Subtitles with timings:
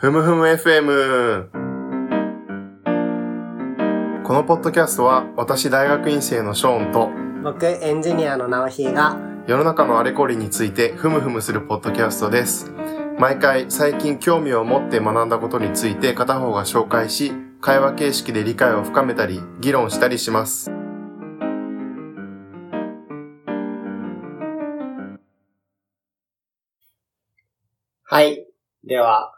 [0.00, 1.50] ふむふむ FM。
[4.22, 7.10] このポッドキャストは私大学院生のショーンと
[7.42, 12.70] 僕、エンジニアの直ひが、世の中のあれこれについてふむふむするポッドキャストです。
[13.18, 20.70] 毎回最近興味を持って学んだことについて片方が紹介し、会話形式で理解を深めたり、議論したりします。
[28.04, 28.46] はい。
[28.84, 29.37] では、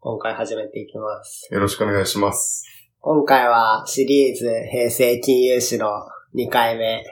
[0.00, 1.48] 今回始めていきます。
[1.52, 2.64] よろしくお願いします。
[3.00, 5.88] 今回はシリーズ平成金融史の
[6.36, 7.04] 2回目。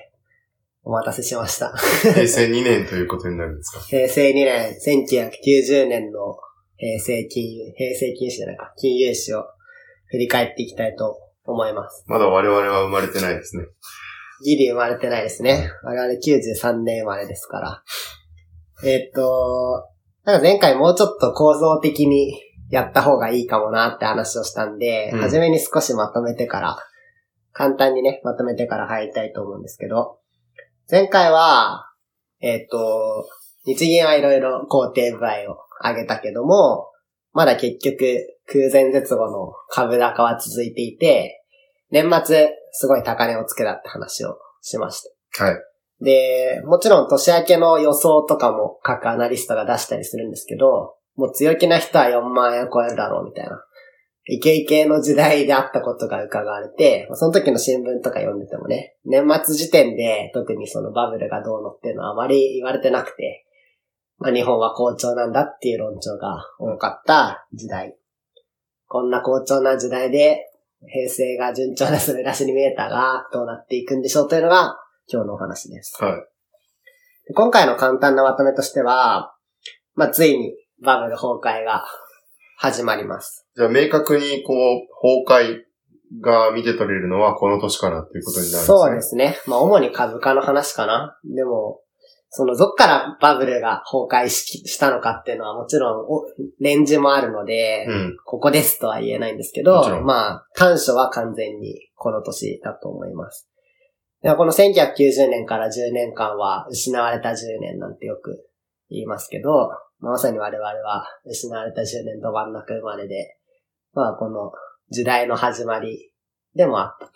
[0.85, 1.77] お待たせしました。
[1.77, 3.81] 平成2年ということになるんですか？
[3.81, 6.37] 平成2年、1990年の
[6.77, 9.45] 平成金融、平成金融史じゃないか、金融史を
[10.07, 12.05] 振り返っていきたいと思います。
[12.07, 13.65] まだ我々は生まれてないですね。
[14.45, 15.73] ギリ生まれてないですね。
[15.83, 17.83] 我々93年生まれですから。
[18.85, 19.89] えーっと、
[20.23, 26.79] なんか前回もうちょっと構造的にやった方がいいかもなって話をしたんで、うん初めに少しまとめてから、
[27.53, 30.19] 簡単にね、まとめてから入りたいと思うんですけど、
[30.91, 31.91] 前回は、
[32.41, 33.29] えーっと、
[33.65, 36.89] 日銀はいろいろ工程部合を上げたけども、
[37.33, 41.43] まだ結局空前絶後の株高は続いていて、
[41.91, 45.03] 年末すごい高値をつけたって話をしまし
[45.35, 45.45] た。
[45.45, 45.57] はい。
[46.01, 53.63] で、もちろん年明けの予想とかも各アナリストが出したりするんですけど、もう強気な人は4万円超えるだろうみたいな。
[54.29, 63.47] イケイケの時代であったことが伺われて、その時の新聞とか読んでてもね、年末時点で特にそのバブルがどうのっていうのはあまり言われてなくて、
[64.19, 67.97] まあ日本は好調なんだっていう論調が多かった時代。
[68.89, 70.41] こんな好調な時代で、
[70.89, 74.77] 平成が順調な滑らしに見えたが、どうなっていくんでしょうというのが
[75.11, 76.03] 今日のお話です。
[76.03, 76.13] はい。
[77.29, 79.35] で今回の簡単なまとめとしては、
[79.95, 81.85] まあ、ついにバブル崩壊が
[82.59, 83.47] 始まります。
[83.57, 85.63] じゃあ明確にこう、崩壊
[86.21, 88.79] が見て取れるのはこの年からっていうことになるんですね。
[88.79, 89.39] そうですね。
[89.47, 91.19] まあ、主に株価の話かな。
[91.25, 91.81] でも、
[92.31, 96.25] その、どっからバブルが崩壊ししたのかっていうのはもちろんお、
[96.61, 98.17] レンジもあるので、うん。
[98.25, 103.49] こここですとは言えないんですけど、まあ、短所は完全にこの年だと思います。
[104.23, 108.49] でこの1990年から10年間は失われた10年なんてよく
[108.89, 109.71] 言いますけど、
[110.01, 113.37] まさに我々は失われた10年ど真ん中生まれで、
[113.93, 114.53] まあこの
[114.91, 116.11] 時代の始まり
[116.55, 117.13] でもあったと。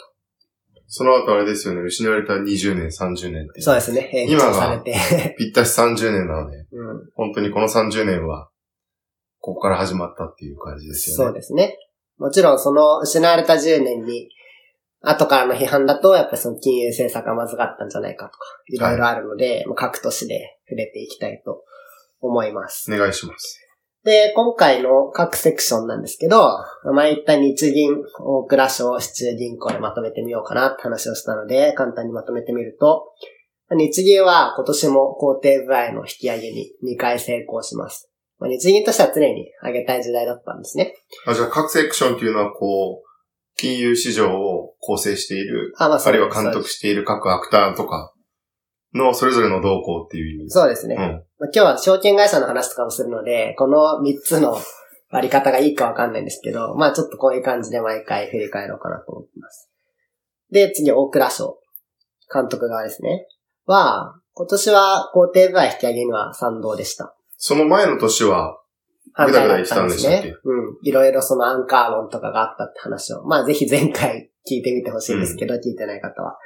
[0.93, 3.61] その後あれですよね、失われた20年、30年って。
[3.61, 5.37] そうですね、延長されて。
[5.39, 8.51] ぴったし30年なので、 うん、本当にこの30年は、
[9.39, 11.25] ここから始まったっていう感じですよね。
[11.25, 11.79] そうですね。
[12.19, 14.31] もちろんその失われた10年に、
[15.03, 21.65] 後からの批判だと、やっぱりその金融政策がまずかったんじゃないかとか、いろいろあるので、もう各都市で触れていきたいと
[22.21, 22.93] 思います。
[22.93, 23.59] お願いします。
[24.03, 26.41] で、今回の各セクションなんですけど、
[26.95, 33.13] 前言った日銀、大蔵省、市中銀行でまとめてみようかなって話をしたので、簡単にまとめてみると、
[33.73, 38.11] 日銀は今年も工程部合の引き上げに2回成功します。
[38.39, 40.95] まあ、日銀としては常に上げたい時代だったんですね。
[41.27, 43.11] あ、じゃあ各セクションっていうのはこう、
[43.57, 48.15] 金融市場を構成している、あ、まあ、あるいは監督している各アクターとか
[48.95, 50.51] のそれぞれの動向っていう意味。
[50.51, 50.97] そうですね。
[50.97, 51.01] うん。
[51.01, 54.59] まあ、今日は証券会社の話とかもするので、この3つの
[55.11, 59.71] 割り方がいいかわかんないんですけど、まあちょっとこういう感じで毎回振り返ろうかなと思ってます。
[60.51, 61.59] で、次、大倉省。
[62.33, 63.27] 監督側ですね。
[63.67, 67.17] は、今年は工程部合引き上げには賛同でした。
[67.37, 68.57] その前の年は、
[69.17, 70.29] ぐだぐだ言ってたんでしたっけ？
[70.29, 70.35] ね。
[70.45, 70.79] うん。
[70.83, 76.39] いろいろそのアンカー論とかがあったって話を、まあぜひ前回聞いてみてほしいんですけど、聞いてない方は。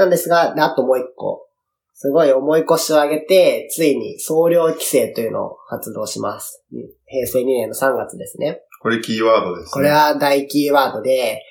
[0.00, 1.46] なんですが、であともう一個。
[1.92, 6.64] すごい重い腰を上げて、ついに総量規制というのを発動します。
[7.04, 8.62] 平成2年の3月ですね。
[8.80, 9.70] これキーワードですね。
[9.70, 11.42] これは大キーワードで、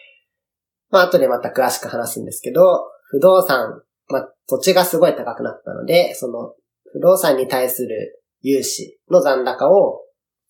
[0.90, 2.62] まあ後でまた詳しく話すんですけど、
[3.12, 6.56] 不動産、まあ土地がすごい高くなったので、その
[6.94, 10.02] 不動産に対する融資の残高を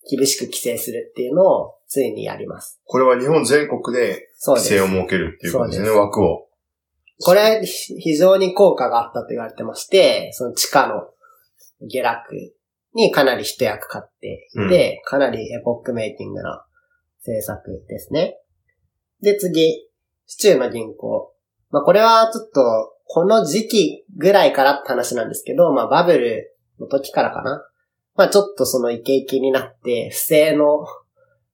[0.10, 2.80] 厳しく規制するっていうのをついにやります。
[2.86, 4.30] これは日本全国で。
[4.42, 6.48] 規制を設けるっていうことですね、枠を。
[7.22, 11.10] これひ非常に効果があったと言われてまして、その地価の
[11.88, 12.34] 下落
[12.94, 16.66] にかなり一役買っていて、かなりエポックメイキングな
[17.20, 18.38] 政策ですね。
[19.22, 19.90] で、次、
[20.26, 21.34] 市中の銀行。
[21.72, 27.66] まあ、これはちょっと、この時期ぐらいからって話なんですけど、まあ、バブルの時からかな。
[28.16, 30.86] まあ、ちょっとそのイケイケになって、不正の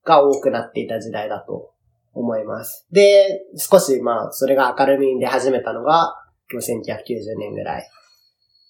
[0.03, 1.71] が多くなっていた時代だと
[2.15, 2.87] 思います。
[2.91, 6.15] で、少しまあ、それが明るみに出始めたのが、
[6.51, 7.89] 1990年ぐらい。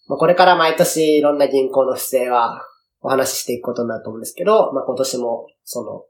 [0.07, 2.61] まあ、これから毎年いろんな銀行の不正は
[3.01, 6.03] お話ししていくことになると思うんですけど、まあ今年も、その、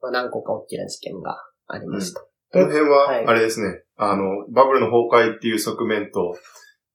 [0.00, 1.36] まあ何個か大きな事件が
[1.66, 2.20] ありました。
[2.52, 6.36] この辺はいは、あれですね、あの、バブルの崩壊っていう側面と、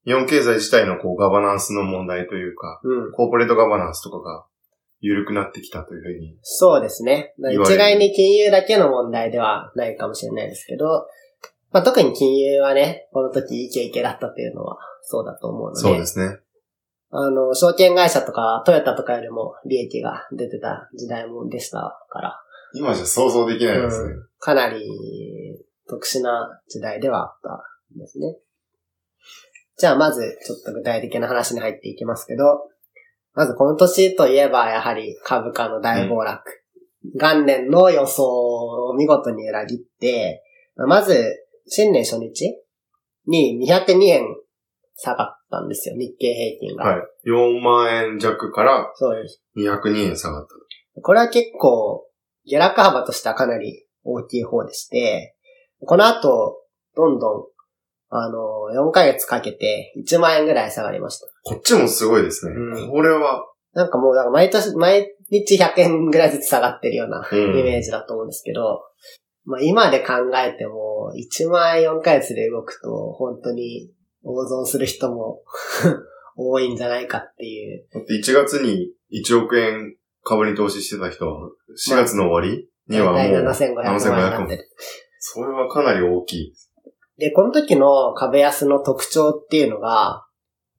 [0.05, 3.11] 日本経済自体のこうガバナンスの問題というか、うん。
[3.11, 4.45] コーポレートガバナンスとかが
[5.01, 6.37] 緩くなってきたというふうに。
[6.41, 7.33] そうですね。
[7.39, 11.07] 一概に金融だけの問題ではないかもしれないですけど、
[11.71, 16.37] まあ特に金融はね、この時イケイケだったというのはそうだと思うので、そうですね。
[17.09, 22.41] あの、証券会社とかトヨタとかよりも利益が出てた時代もでしたから、
[22.73, 24.13] 今じゃ想像できないですね。
[24.13, 24.89] うんかなり
[25.87, 27.63] 特殊な時代ではあった
[27.95, 28.37] んですね。
[29.77, 32.69] じゃあまずちょっと具体的な話に入っていきますけど、
[33.33, 36.41] まずこの年といえばやはり株価の大暴落。
[37.15, 40.43] 元年の予想を見事に裏切って、
[40.75, 42.53] まず新年初日
[43.27, 44.25] に202円
[44.95, 46.85] 下がったんですよ、日経平均が。
[46.85, 47.01] はい。
[47.25, 49.41] 4万円弱からそうです。
[49.57, 51.01] 202円下がった。
[51.01, 52.05] これは結構、
[52.45, 55.35] 下落幅としてはかなり大きい方でして、
[55.85, 56.57] この後、
[56.95, 57.45] どんどん、
[58.13, 61.27] あの、4ヶ月かけて1万円ぐらい下がりました。
[61.43, 62.53] こっちもすごいですね。
[62.53, 67.63] うんこれは、なんかもう、なんか毎年、毎日100円ぐらいずつ下がってるようなうイん。
[67.63, 68.81] メージだと思うんですけど、
[69.45, 73.89] まあ今で考えても、1万円4ヶ月で動くと、本当に
[74.23, 75.41] 大損する人も
[76.35, 77.87] 多いんじゃないかっていう。
[77.93, 81.49] だって1月に1億円株に投資してた人は、
[81.89, 84.69] 4月の終わりにはもう、大体7500万円になってる。
[85.19, 86.53] それはかなり大きい。
[86.53, 86.55] で、
[87.29, 90.25] この時の株安の特徴っていうのが、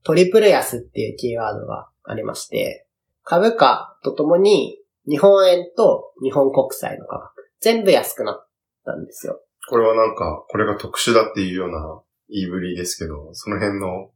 [0.02, 2.88] トリプル安っていうキーワードがありまして、
[3.22, 4.78] 株価とともに
[5.08, 8.48] 日本円と日本国債の価格、全部安くなっ
[8.84, 9.40] たんですよ。
[9.68, 14.10] これはなんか、これが特殊だっていうような言いぶりですけど、その辺の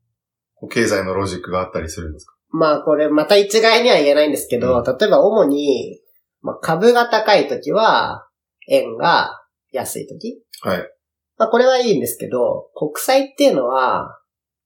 [0.70, 2.34] 経済のロジックがあったりするんですか？
[2.50, 6.00] まあこれまた一概には言えないんですけど、うん例えば主に、
[6.42, 8.26] まあ、株が高い時は
[8.68, 10.90] 円が安い時はい。
[11.38, 14.20] まあこれはいいんですけど、国債っていうのは、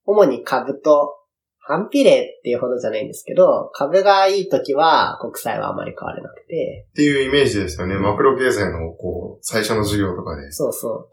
[0.05, 1.17] 主に株と
[1.59, 7.97] 反比例っていうほどじゃないんですけど、株がいい時は国債はあまり変われなくて、っていうイメージですよね。
[7.97, 10.51] マクロ経済の、こう、最初の授業とかで。
[10.53, 11.09] そうそう。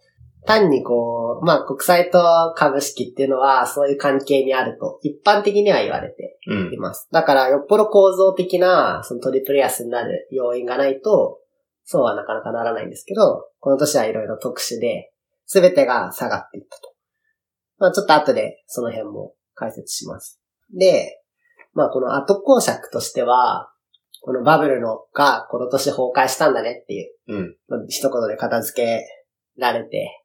[0.48, 6.78] 単にこう、まあ国債と株式っていうのはそういう関係にあると一般的には言われてうんい。
[6.78, 7.10] ます。
[7.12, 11.40] だからよっぽど構造的なそのトリプル安になる要因がないと、
[11.84, 15.12] そうはなかなかならないんですけど、この年はいろいろ特殊で、
[15.48, 16.94] すべてが下がっていったと。
[17.80, 20.40] まあちょっと後でその辺も解説します。
[20.78, 21.22] で、
[21.74, 23.72] まあこの後公爵としては、
[24.22, 27.56] このバブルのがこの年崩壊したんだねっていう、うん。
[27.68, 29.06] まあ一言で片付け
[29.58, 30.24] られて、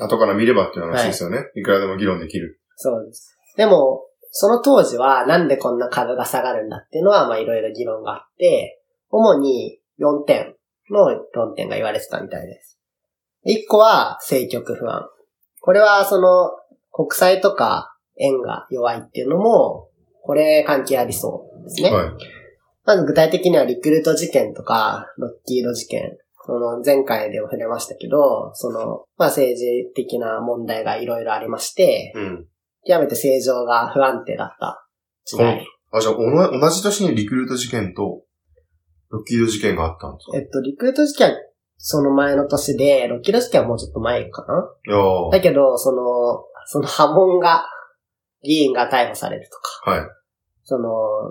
[0.00, 1.50] 後から見ればっていう話ですよね。
[1.54, 2.60] い、くらでも議論できる。
[2.76, 3.36] そうです。
[3.56, 8.80] でも、その当時はなんでこんな株が下がるんだっていうのは、まあいろいろ議論があって、
[9.10, 10.54] 主に4点
[10.90, 12.78] の論点が言われてたみたいです。
[13.46, 15.08] 1個は政局不安。
[15.60, 16.50] これはその
[16.92, 19.88] 国債とか円が弱いっていうのも、
[20.22, 21.90] これ関係ありそうですね。
[21.90, 22.10] はい。
[22.84, 32.46] まず具体的にはリクルート事件とか、ロッキード事件、その前回でも触れましたけど、その、まあ政治的な問題がいろいろありまして、うん。
[32.84, 34.88] 極めて正常が不安定だった
[35.24, 35.64] 時代。
[35.92, 38.22] あ、じゃあ、同じ年にリクルート事件と、
[39.10, 40.38] ロッキード事件があったんですか？
[40.38, 41.36] えっと、リクルート事件は
[41.84, 45.30] その前の年で、ロッキード事件はもうちょっと前かな？
[45.32, 47.66] だけど、その、その波紋が、
[48.44, 50.00] 議員が逮捕されるとか、はい。
[50.62, 50.88] その、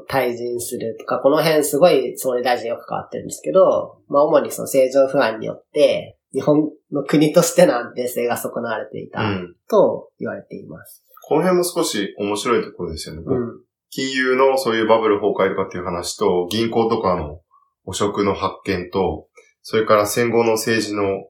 [0.09, 9.55] 退陣するとか、この辺すごい総理大臣よく関わってるんですけど、まあ主にその政情不安によって、日本の国としての安定性が損なわれていうたん。
[9.69, 11.05] と言われています。
[11.27, 13.23] この辺も少し面白いところですよね。
[13.25, 13.61] うん。
[13.89, 17.39] 金融のそういうバブル崩壊とかっていう話と、銀行とかの
[17.85, 19.27] 汚職の発見と、
[19.63, 21.27] それから戦後の政治の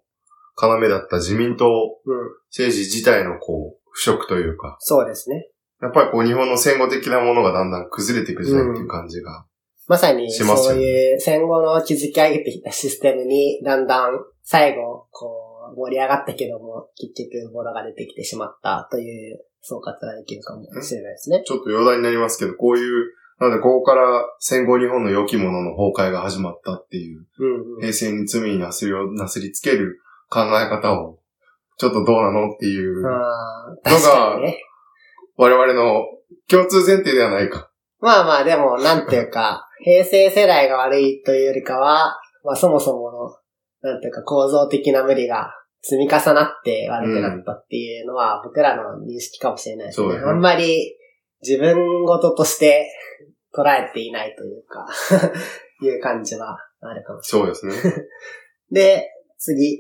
[0.62, 2.42] 要だった自民党うん。
[2.50, 5.48] 政治自体のこう、腐食というか、そうですね。
[5.82, 9.46] やっぱりこう日本の戦後的なものがだんだん崩れていく時代っていう感じが。
[9.88, 21.44] まさに、しますよねそういう戦後の築き上げてきたシステムに、だんだん最後、こう、盛り上がったけども、結局、ボロが出てきてしまったという総括ができるかもしれないですね。
[21.46, 23.12] ちょっと余談になりますけど、こういう、
[23.42, 27.82] なのでここから戦後日本の良きものの崩壊が始まったっていう、うんうん。
[27.82, 31.18] 平成に罪になすりをなすりつける考え方を、
[31.80, 34.60] ちょっとどうなのっていう、あー確かにね。
[35.38, 36.04] 我々の
[36.48, 37.72] 共通前提ではないか。
[38.00, 50.06] まあまあ、でも、なんていうか、 平成世代が悪いというよりかは、まあそもそもの、なんていうか構造的な無理が積み重なって悪くなったっていうのは、僕らの認識かもしれないですね。
[50.06, 50.96] そうですねあんまり
[51.42, 52.88] 自分事として
[53.54, 54.88] 捉えていないというか
[55.82, 57.56] いう感じはあるかもしれない。
[57.56, 58.08] そうですね。
[58.72, 59.80] で、次。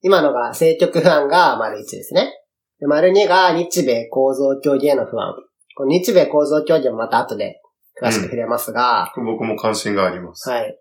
[0.00, 2.32] 今のが政局不安が丸1ですね。
[2.78, 5.34] で丸2が日米構造協議への不安。
[5.74, 7.60] この日米構造協議もまた後で
[8.00, 10.48] 詳しく触れますが、僕も関心があります。
[10.48, 10.78] はい。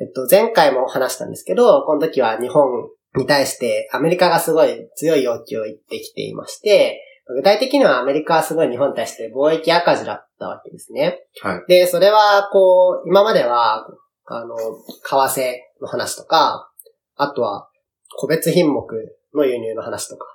[0.00, 7.00] えっと、前回も話したんですけど、この時は日本に対してアメリカがすごい強い要求を言ってきていまして、
[7.34, 11.20] 具体的にはアメリカはすごい日本に対して貿易赤字だったわけですね。
[11.42, 11.64] はい。
[11.68, 13.86] で、それは、こう、今までは、
[14.24, 16.70] あの、為替の話とか、
[17.16, 17.68] あとは、
[18.16, 18.86] 個別品目
[19.34, 20.26] の輸入の話とか。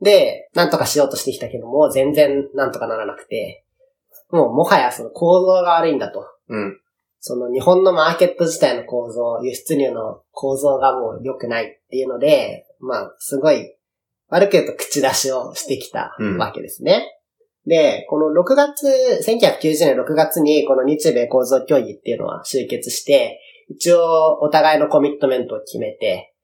[0.00, 3.64] で、なんとかしようとしてきたけども、全然なんとかならなくて、
[4.30, 6.26] もうもはやその構造が悪いんだと。
[6.48, 6.80] うん。
[7.20, 13.76] その日本のマーケット自体の構造、輸出入の構造がもう良くないっていうので、まあ、すごい、
[14.32, 17.06] 悪く言うと口出しをしてきたうんわけですね。
[17.66, 18.88] で、この6月、
[19.24, 26.34] 1990年6月にこの日米構造協議っていうのは集結して、一応お互いのコミットメントを決めて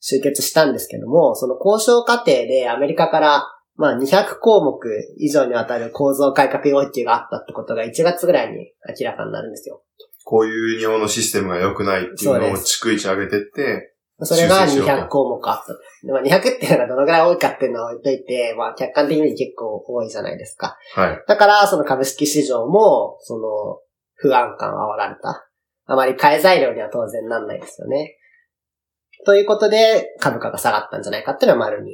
[0.00, 3.44] 集結したんですけども、その交渉過程でアメリカから
[3.76, 4.78] まあ200項目
[5.16, 9.82] 以上にわたる構造改革要求があったってことが1月ぐらいに明らかになるんですよ。
[10.24, 20.76] こういう日本のシステムが良くないっていうのを逐一上げてって、それが修正しようと200項目あったまあ、200っていうのがどのぐらい多いかっていうのは置いといて、まあ客観的に結構多いじゃないですか。
[20.94, 21.24] はい。
[21.26, 23.80] だから、その株式市場も、その、
[24.14, 25.48] 不安感が煽られた。
[25.86, 28.16] あまり買い材料には当然なんないですよね。
[29.24, 31.86] ということで、株価が下がったんじゃないかっていうのは丸2。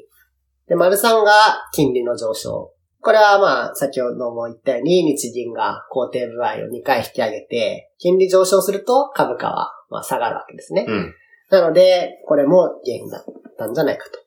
[0.68, 1.32] で、丸3が
[1.72, 2.72] 金利の上昇。
[3.00, 10.86] これはまあ、先ほども言ったように、日銀が工程部合を2回引き上げて、金利上昇すると株価はまあ下がるわけですね。
[10.88, 11.14] うん。
[11.54, 13.24] なので、これも原因だっ
[13.56, 14.18] たんじゃないかと。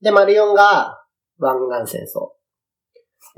[0.00, 1.02] で、丸4が
[1.38, 2.30] 湾岸戦争。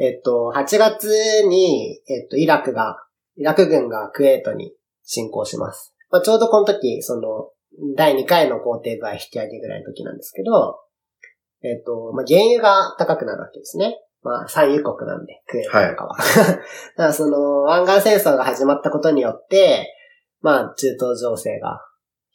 [0.00, 1.08] えっと、8月
[1.48, 2.96] に、えっと、イラクが、
[3.36, 4.72] イラク軍がクウェートに
[5.02, 5.94] 侵攻します。
[6.10, 7.50] まあ、ちょうどこの時、その、
[7.96, 10.78] 第2回の工程部合引き上げぐらいの時なんですけど、
[11.62, 13.98] えっと、まあ、原油が高くなるわけですね。
[14.22, 16.16] まあ、産油国なんで、クウェートとかは。
[16.22, 16.62] だか
[16.96, 19.92] らその、湾岸戦争が始まったことによって、
[20.40, 21.80] まあ、中東情勢が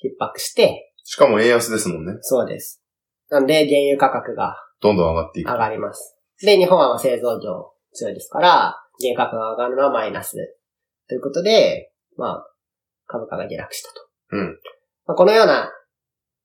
[0.03, 2.13] 逼迫して、しかも円安ですもんね。
[2.22, 2.81] そうです。
[3.29, 5.48] なんで、原油価格がどんどん上がっていく。
[5.48, 6.17] 上がります。
[6.41, 8.50] で、日本は製造業強いですから、
[9.00, 10.38] 原油価格が上がるのはマイナス。
[11.07, 12.48] ということで、まあ、
[13.07, 14.07] 株価が下落したと。
[14.31, 14.60] うん。
[15.05, 15.72] まあ、このような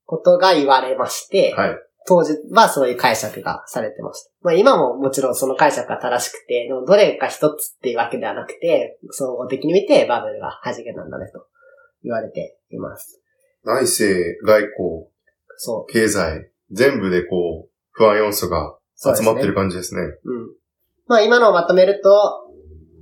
[0.07, 1.77] ことが言われまして、はい。
[2.07, 4.31] 当時はそういう解釈がされてました。
[4.41, 11.47] まあ今ももちろんその解釈が正しくて、でもどれか一つっていうわけではなくて、総合的に見てバブルが弾けたんだねと
[12.03, 13.21] 言われています。
[13.69, 15.09] 内政、外交、
[15.59, 15.93] そう。
[15.93, 20.01] 経済、全部でこう、不安要素が集まってる感じですね。
[20.01, 20.49] うん。
[21.07, 22.11] まあ今のをまとめると、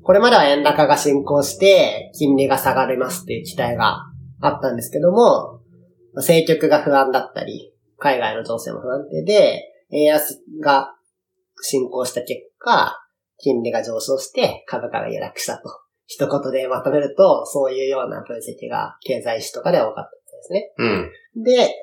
[0.02, 3.98] これまでは円高が進行して、金利が下がりますっていう期待が
[4.40, 5.60] あったんですけども、まあ
[6.16, 10.96] 政局が不安だったり、海外の情勢も不安定で、円安が
[11.60, 12.98] 進行した結果、
[13.38, 15.62] 金利が上昇して株価が下落したと。
[16.06, 20.72] 一言でまとめると、そういうような分析が経済誌とかで多かったんですね。
[20.78, 21.42] うん。
[21.42, 21.74] で、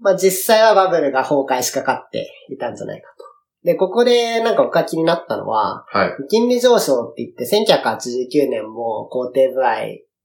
[0.00, 3.24] まあ実際はバブルが崩壊しかかっていたんじゃないかと。
[3.64, 6.16] で、ここでなんか僕が気になったのは、はい。
[6.28, 9.76] 金利上昇って言って1989年も工程部合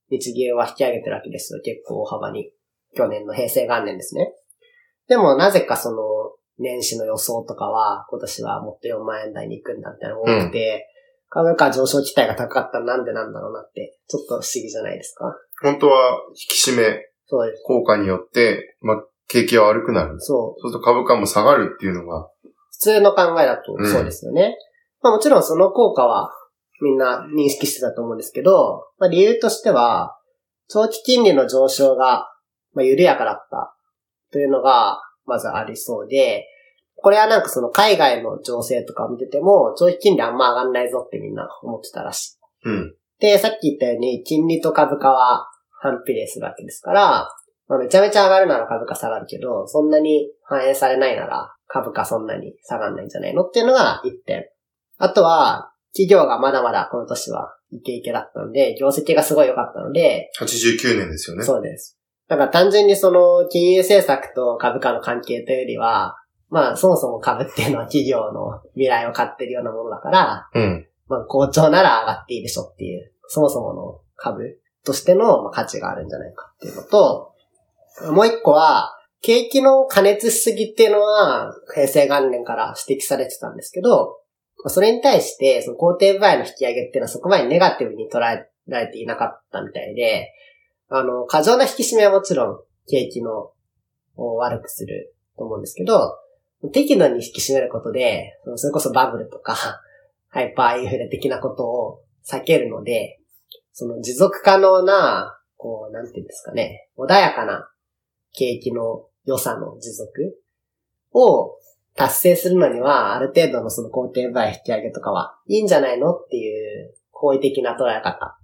[0.10, 1.62] 日銀は引き上げてるわけですよ。
[1.64, 2.52] 結構大幅に。
[2.96, 4.34] 去年の平成元年ですね。
[5.08, 5.98] でもなぜかその
[6.60, 10.88] 年始の予想とかは今年はもっと4万円台に行くんだみたいなのが多くて、
[11.30, 15.26] 株価上昇期待が高かったらなんでなんだろうなって、ちょっと不思議じゃないですか
[15.64, 16.84] 本当は引き締め
[17.26, 17.64] そうです。
[17.66, 20.20] 効果によって、まあ、景気は悪くなる。
[20.20, 20.62] そう。
[20.62, 22.30] そうすると株価も下がるっていうのが、
[22.72, 24.58] 普通の考えだとうんそうですよね。
[25.02, 26.32] まあもちろんその効果は
[26.82, 30.18] みんな認識してたと思うんですけど、まあ理由としては、
[30.68, 32.30] 長期金利の上昇が、
[32.74, 33.76] まあ、緩やかだった
[34.32, 36.48] というのが、まずありそうで、
[36.96, 42.70] これはなんかその海外の情勢とかを見てても、長期金利あんま上がんないぞってみんな思ってたらしい。
[42.70, 42.96] うん。
[43.20, 45.50] で、さっき言ったように、金利と株価は
[45.84, 47.30] 反比例するわけですから、
[47.68, 54.46] まあ、めちゃめちゃ上がるなら株価下がるけど、そんなに反映されないなら株価そんなに下がんないんじゃないのっていうのが一点。
[54.98, 61.44] あとは、企業がまだまだこの年はイケイケだったので、業績がすごい良かったので、89年ですよね。
[61.44, 62.00] そうです。
[62.30, 66.16] だから単純にその金融政策と株価の関係というよりは、
[66.50, 70.88] まあそもそも株っていうのは企業の未来を買ってるようなものだから、うん。
[71.08, 77.34] まあ好調なら上がっていいでしょっていう、そもそもの株としての価値があるんじゃないかっていうのと、
[78.12, 84.20] もう一個は、景気の加熱しすぎっていうのは、平成元年から指摘されてたんですけど、
[84.68, 90.34] それに対して、その工程部合の引き上げっていうのはそこまでネガティブに捉えられていなかったみたいで、
[90.90, 93.52] あの、過剰な引き締めはもちろん景気の
[94.16, 96.18] を悪くすると思うんですけど、
[96.72, 99.56] 適度に引き締めることで、それこそバブルとか、
[100.30, 103.20] ハイパーインフレ的なことを避けるので、
[103.74, 107.70] その持続可能な、こう、なんていうんですかね、穏やかな
[108.32, 110.40] 景気の良さの持続
[111.14, 111.58] を
[111.96, 118.38] 達成するのには、ある程度のその工程倍引き上げとかはいいんじゃないのっていう好意的な捉え方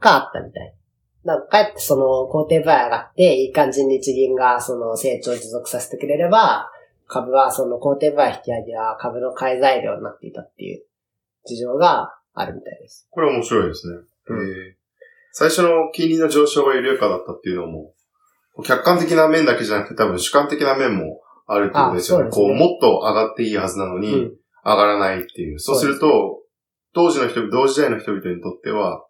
[0.00, 0.74] があったみたい。
[1.24, 6.70] なんか、かえってその工程倍上がって、いい感じに日銀がその成長を持続させてくれれば、
[7.06, 10.84] 株はその工程倍引き上げは株の買い材料になっていたっていう
[11.44, 13.08] 事情があるみたいです。
[13.10, 13.98] これ面白いですね。
[14.34, 14.74] うん、
[15.32, 17.94] 最初の金利の上昇が緩やかだったっていうのも、
[18.64, 22.24] 客観的な面だけじゃなくて多分主観的な面もあるってことですよね。
[22.24, 24.30] ねこう、もっと上がっていいはずなのに、
[24.64, 25.58] 上がらないっていう。
[25.58, 26.42] そうすると、
[26.94, 29.04] 当時の人々、同時代の人々にとっては、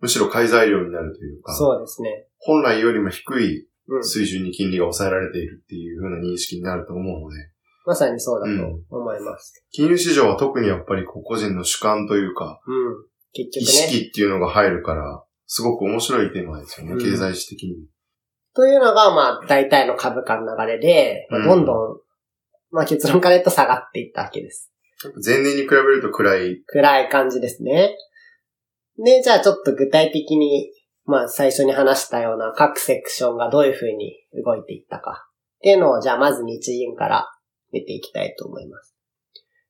[0.00, 2.26] むしろ買い材料になるというか、そうですね。
[2.38, 3.68] 本来よりも低い
[4.02, 7.36] 水準に金利が抑えられているっていうふうな認識になると思うので。
[7.84, 9.64] まさにそうだと思います。
[9.64, 17.74] うん、金融市場は特にやっぱり個人の主観というか、うん、結局、ね、意識っていうのが入るから、すごく面白いテーマですよね、うん、経済史的に。
[18.54, 21.76] というのが、まあ、大体の株価の流れで、まあ、どんどん、
[22.70, 24.72] まあ結論から言うと下がっていったわけです。
[25.24, 26.62] 前年に比べると暗い。
[26.66, 27.96] 暗い感じですね。
[29.04, 30.70] で、じゃあちょっと具体的に、
[31.04, 35.26] まあ最初に話したような各セクションがどういう風に動いていったか
[35.58, 37.28] っていうのを、じゃあまず日銀から
[37.72, 38.94] 見ていきたいと思います。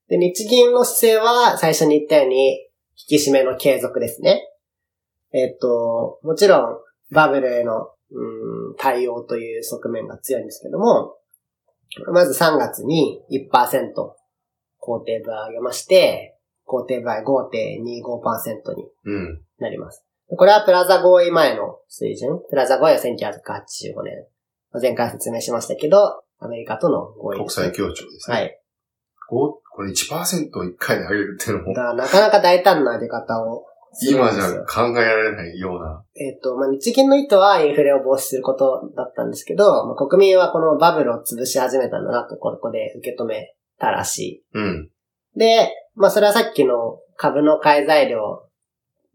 [0.09, 2.69] で、日銀の姿勢は最初に言ったように
[3.09, 4.49] 引き締めの継続ですね。
[5.33, 6.77] えっと、もちろん
[7.13, 11.17] バブルへのうん対応という側面が強いんですけども、
[12.13, 13.93] まず3月に1%
[14.79, 18.87] 工程部上げまして、工程倍5.25%に
[19.59, 20.05] なります。
[20.29, 22.41] うん、これはプラザ合意前の水準。
[22.49, 24.27] プラザ合意は1985年。
[24.81, 28.37] 前回説明しましたけど、アメリカとの合意、国際協調ですね。
[28.37, 28.59] はい。
[29.75, 31.75] これ1%を1回で上げるっていうのも。
[31.75, 33.65] だなかなか大胆な上げ方を
[34.01, 36.03] 今じゃ考えられないような。
[36.17, 44.45] えっ、と、まあ、日銀の意図はインフレを防止することだったんですけど、まあ、国民はこのバブルを潰し始めたんだなと、ここで受け止めたらしい。
[44.55, 44.91] うん。
[45.37, 48.49] で、まあ、それはさっきの株の買い材料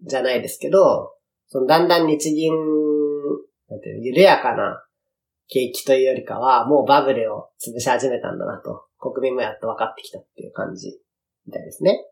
[0.04, 1.14] じゃないですけど、
[1.48, 2.54] そのだんだん日銀、
[3.70, 4.84] なんていう緩やかな
[5.48, 11.00] 景気というよりかは、もうバブルを潰し始めたんだなと、国民もやっと分かってきたっていう感じ
[11.46, 12.06] みたいですね。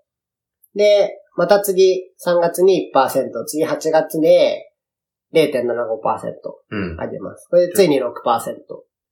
[0.76, 4.72] で、また次、3月に1%、次8月で
[5.34, 5.66] 0.75%
[6.98, 7.48] 上げます。
[7.50, 8.04] これでついに6%。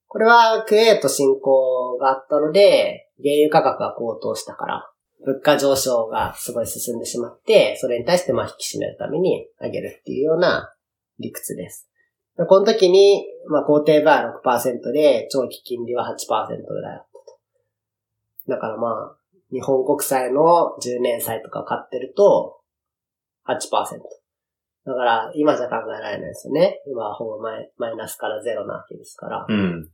[0.07, 4.89] これはクエート進行があったので、原油価格が高騰したから、
[5.25, 10.73] 物価上昇がすごい進んでしまって、それに対してまあ引き締めるために上げるっていうような
[11.19, 11.89] 理屈です。
[12.35, 17.07] この時に、まあ、工程バー6%で、長期金利は8%ぐらいあっ。
[18.47, 19.17] だからまあ、
[19.51, 22.59] 日本国債の10年債とか買ってると
[23.47, 23.53] 8%。
[24.85, 26.81] だから、今じゃ考えられないですよね。
[26.87, 29.45] 今はほぼマイマイナスからゼロなわけですから。
[29.47, 29.89] うん。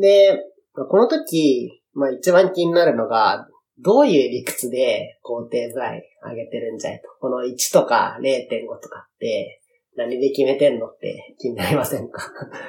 [0.00, 0.38] で、
[0.74, 7.08] この時、まあ一番気になるのが、どういう理屈で工程材上げてるんじゃいと。
[7.20, 9.60] この1とか0.5とかって
[9.96, 12.22] 何で決めてんのって気になりませんか？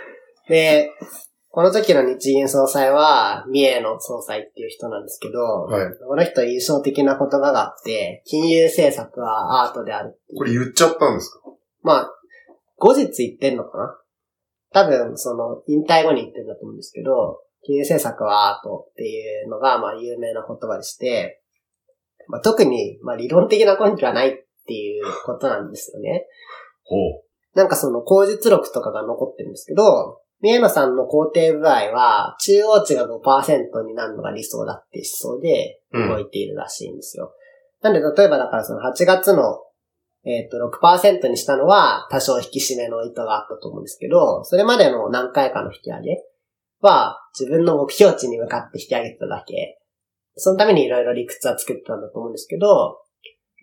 [0.50, 0.92] で、
[1.50, 11.40] この時の日銀総裁は、三重の総裁っていう人なんですけど、はい、この人印象的な言葉があって、金融政策はアートであるこれ言っちゃったんですか？
[11.82, 12.12] まあ、
[12.78, 13.98] 後日言ってんのかな？
[14.72, 21.42] 多分、その、引退後に言ってるんだと思うんですけど、金融政策はアートっていうのが、まあ、有名な言葉でして、
[22.28, 24.32] まあ、特に、まあ、理論的な根拠はないっ
[24.68, 26.28] ていうことなんですよね。
[26.84, 27.24] ほう。
[27.58, 37.34] なんかその、口実録とかが残ってるんですけど、三重野さんの工程具合は、中央値が5%になるのが理想だって思想で動いているらしいんですよ。
[37.82, 39.60] うん、なんで、例えばだからその8月の、
[40.26, 46.24] えっ、ー、と、6%にしたのは多少引き締めの意図があったと思うんですけど、それまでの何回かの引き上げ
[46.82, 49.80] は自分の目標値に向かって引き上げただけ。
[50.36, 53.00] そのためにいろいろ理屈は作ったんだと思うんですけど、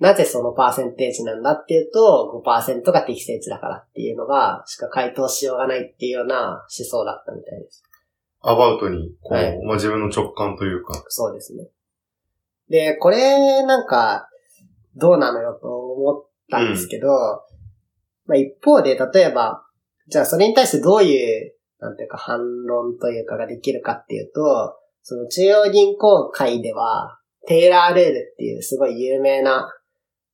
[0.00, 7.84] なぜそのパーセンテージなんだっていうと、5%が適正値だからっていうのが、しか回答しようがないっていうような思想だったみたいです。
[8.40, 11.02] アバウトに、こう、はい、まあ、自分の直感というか。
[11.08, 11.68] そうですね。
[12.68, 14.28] で、これ、なんか、
[14.96, 19.64] どうなのよと思ったんですけど、うん、まあ、一方で、例えば、
[20.08, 29.70] じゃあそれに対してどういう、なんていうか反論というかができるかっていうと、その中央銀行会では、テイラールールっていうすごい有名な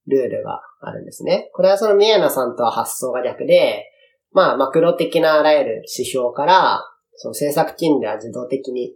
[0.06, 1.50] ルールがあるんですね。
[1.52, 3.86] これはその宮野さんとは発想が逆で、
[4.32, 6.82] まあ、マクロ的なあらゆる指標から、
[7.16, 8.94] その政策金利は自動的に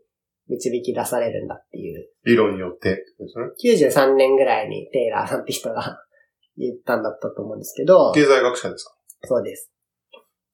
[0.49, 4.11] 導き出されるんだっていう、理論によってってことですね。
[4.13, 5.99] 93年ぐらいにテイラーさんって人が
[6.57, 8.95] 言ったんだったと思うんですけど、経済学者ですか？
[9.25, 9.71] そうです。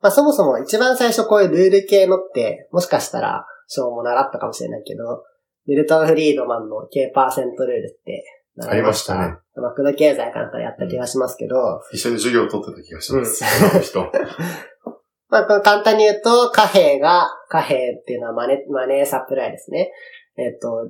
[0.00, 5.24] まあそもそも一番最初こういうルール系のって、もしかしたら、章も習ったかもしれないけど、
[5.66, 8.24] ミルトン・フリードマンの K% ルールって
[8.58, 9.36] ありましたね。
[9.56, 13.44] マクロ経済かなんかでやった気がしますけど、一緒に授業を取ってた気がします。
[13.44, 14.00] うんあの人。
[15.28, 19.92] まあ簡単に言うと、貨幣が、貨幣っていうのはマネ、マネーサプライですね。
[20.36, 20.88] えっ、と、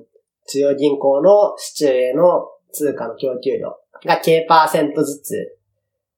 [0.49, 5.59] 中央銀行の市中への通貨の供給量が K% ずつ、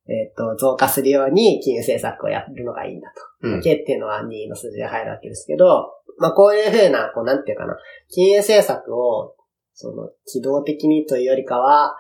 [0.09, 3.49] えっ、と、増加するように金融政策をやるのがいいんだと。
[3.49, 3.63] うん。
[3.63, 7.77] K っていうのは2の数字が入るわけですけど、まあこういうふうな、こうなんていうかな、
[8.09, 9.35] 金融政策を、
[9.75, 11.97] その、機動的にというよりかは、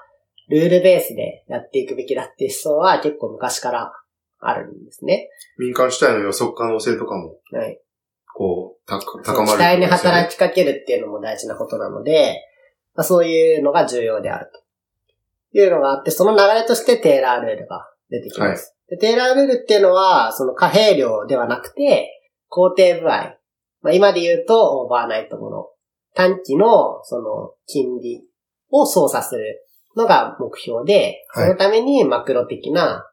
[0.48, 3.92] ルールベースでやっていくべきだっていう思想は結構昔から
[4.40, 5.30] あるんですね。
[5.58, 7.80] 民間主体の予測可能性とかも、はい。
[8.34, 12.44] こう、たそ高まる、の期待に働きかけるっていうのも大事なことなので、
[12.94, 14.62] まあ、そういうのが重要であると。
[15.54, 18.74] いうのがあって、その流れとしてテーラールールが出てきます。
[18.88, 22.08] でテーラールールっていうのは、その貨幣量ではなくて、
[22.48, 23.36] 工程部合。
[23.82, 25.68] まあ、今で言うとオーバーナイトもの。
[26.14, 28.22] 短期の、その、金利
[28.70, 29.64] を操作する
[29.96, 33.04] のが目標で、はいそのためにマクロ的な、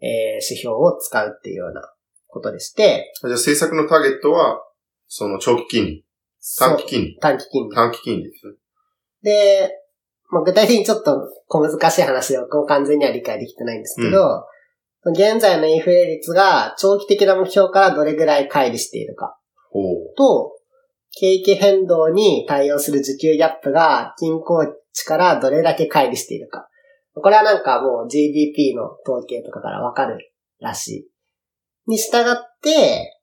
[0.00, 1.82] えー指標を使うっていうような
[2.28, 4.60] ことでして、じゃあ政策のターゲットは、
[5.08, 6.04] その長期金利、
[6.58, 7.74] 短期金利、短期金利。
[7.74, 8.52] 短期金利ですね。
[9.22, 9.80] で、
[10.30, 14.46] まあ、具体的にちょっと小難しい話で僕も完全には理解できてないんですけど、
[15.04, 19.38] 現在のインフレ率が長期的な目標からどれぐらい乖離しているか。
[20.16, 20.59] と、
[21.18, 26.68] 景気変動に対応する需給ギャップが均衡値からどれだけ乖離しているか。
[27.14, 31.10] これはなんかもう GDP の統計とかからわかるらしい。
[31.86, 33.16] に従って、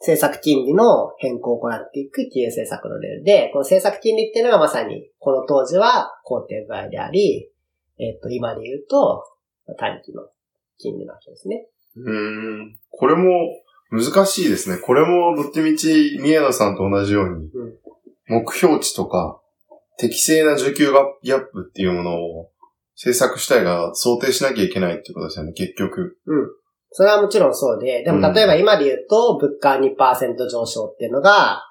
[0.00, 7.48] 政策金利の変更を行っていく金融政策のレールで、この政策金利っていうのがまさに、この当時は工程部合であり、
[7.98, 9.24] えっ、と、今で言うと、
[9.78, 10.22] 短期の
[10.78, 11.68] 金利なわけですね。
[11.96, 12.76] うん。
[12.90, 13.22] これも
[13.92, 14.78] 難しいですね。
[14.78, 17.72] これもどっちみち宮野さんと同じように、うん
[18.28, 19.42] 目標値とか
[19.98, 20.90] 適正な需給
[21.22, 22.50] ギャップっていうものを
[22.94, 26.18] 政策主体が想定しなきゃいけないっていうことですよね、結局。
[26.26, 26.48] うん。
[26.92, 31.62] それはもちろんそうで、でも例えば今で言うと、物価2%上昇っていうのが、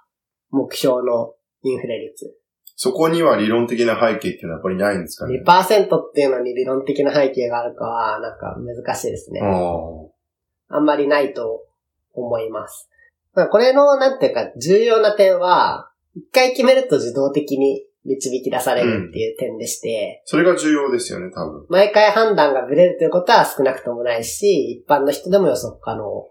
[0.49, 2.35] 目標のインフレ率。
[2.75, 5.41] そこには理論的な背景っていうのはやっぱりないんですかね。
[5.45, 9.41] 2%っていうのに理論的な背景があるかは、なんか難しいですね。
[9.41, 11.65] ああんまりないと
[12.13, 12.89] 思います。
[13.33, 21.65] まあこれの、なんていうか、重要な点は、一回決めると自動的に導き出されるっていう点でして、それが重要ですよね、多分。
[21.69, 26.27] 毎回判断がブレるということは少なくともないし、一般の人でも予測可能。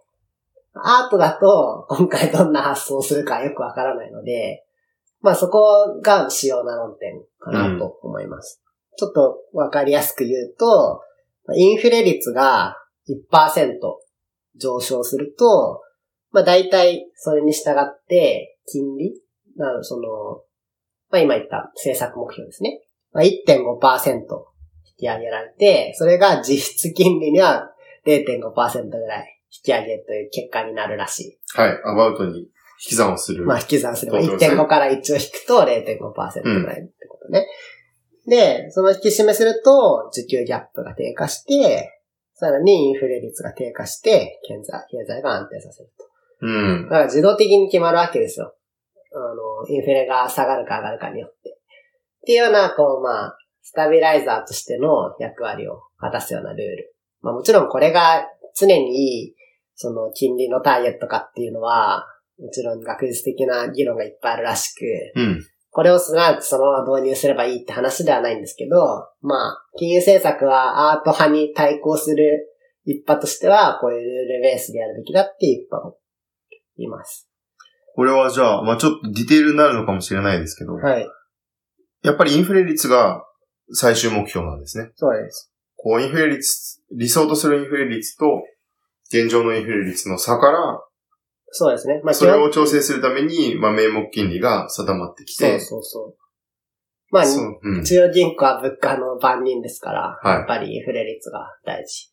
[0.75, 4.65] アートだと、今回どんな発想をするかよくわからないので、
[5.21, 8.63] まあそこが主要な論点かなと思います。
[8.97, 11.03] ちょっとわかりやすく言うと、
[11.55, 12.77] インフレ率が
[13.09, 13.79] 1%
[14.57, 15.83] 上昇すると、
[16.33, 19.13] まあ大体それに従って、金利
[19.57, 20.03] なのその、
[21.11, 22.81] まあ今言った政策目標ですね。
[23.13, 24.27] まあ、1.5%引
[24.99, 27.73] き上げられて、それが実質金利には
[28.07, 32.47] 0.5%ぐらい引き上げという結果になるらしはい、アバウトに引
[32.79, 33.45] き算をする。
[33.45, 33.47] い。
[33.47, 37.47] まあ引き算すればそうですね1.5から1を引くと0.5%ぐらいってことね。
[38.27, 42.00] で、その引き締めすると、需給ギャップが低下して、
[42.41, 46.07] さらにインフレ率が低下して、経済経済が安定させると。
[46.41, 46.89] うんだ。
[46.89, 48.55] から自動的に決まるわけですよ。
[49.13, 51.51] あの、インフレが下がるか上がるかによって。
[51.51, 51.53] っ
[52.25, 56.97] ていうような、こう、まあ、スタビライザーとしての役割を果たすようなルール。
[57.21, 58.27] まあもちろんこれが
[58.57, 59.35] 常にいい、
[59.75, 62.07] その金利のターゲットかっていうのは、
[62.39, 64.81] もちろん学術的な議論がいっぱいあるらしく、
[65.15, 65.47] うん。
[65.73, 72.49] これをすなわちそのまま導入すればいいって話ではないんですけど、まあ、金融政策はアート派に対抗する
[72.85, 75.97] 一派としては、こういうルールベースでやるべきだっていう一派も
[76.77, 77.29] います。
[77.95, 81.09] これはじゃあ、まあちょっとディテールになるのかもしれないですけど、はい。
[82.03, 83.25] やっぱりインフレ率が
[83.73, 84.91] 最終目標なんですね。
[84.97, 85.53] そうです。
[85.77, 88.43] こう、インフレ率、理想とするインフレ率と、
[89.13, 90.81] 現状のインフレ率の差から、
[91.51, 92.01] そうですね。
[92.05, 96.17] まあ、それを調整するために、まあ、名目金利が定まってきそうて、そうそう。
[97.11, 102.11] まあ、そううん中央銀行は物価の番人ですから、はいやっぱりインフレ率が大事。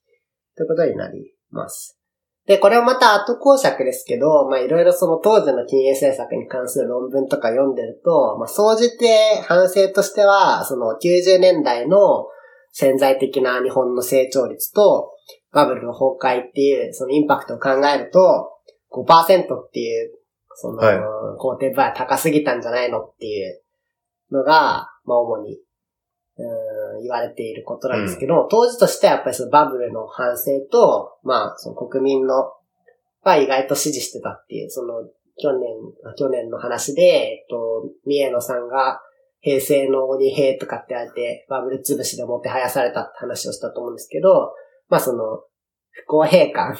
[0.55, 1.99] ということになります。
[2.47, 12.25] で、これはまた後公爵ですけど、まあいろいろその当時の金融政策に関する論文とか読んでると、まあ総じて反省としては、その90年代の
[12.71, 15.11] 潜在的な日本の成長率と、
[15.51, 18.56] バブルの崩壊っていう、そのインパクトを考えると、
[18.91, 20.11] 5%っていう、
[20.55, 20.97] その、はい。
[21.39, 23.61] 肯定倍高すぎたんじゃないのっていう
[24.31, 25.53] のが、まあ主に、
[26.39, 32.51] うん言われていることなんですけど、当時としてはやっぱりそのバブルの反省と、まあその国民の、
[33.23, 35.03] は意外と支持してたっていう、その
[35.41, 35.69] 去年、
[36.05, 39.01] あ去年の話で、えっと、三重野さんが
[39.41, 44.53] 平成の鬼兵とかって言われて、バブル潰しでもてはやされたって話をしたと思うんですけど、
[44.89, 45.43] まあその、
[45.91, 46.75] 不公平感、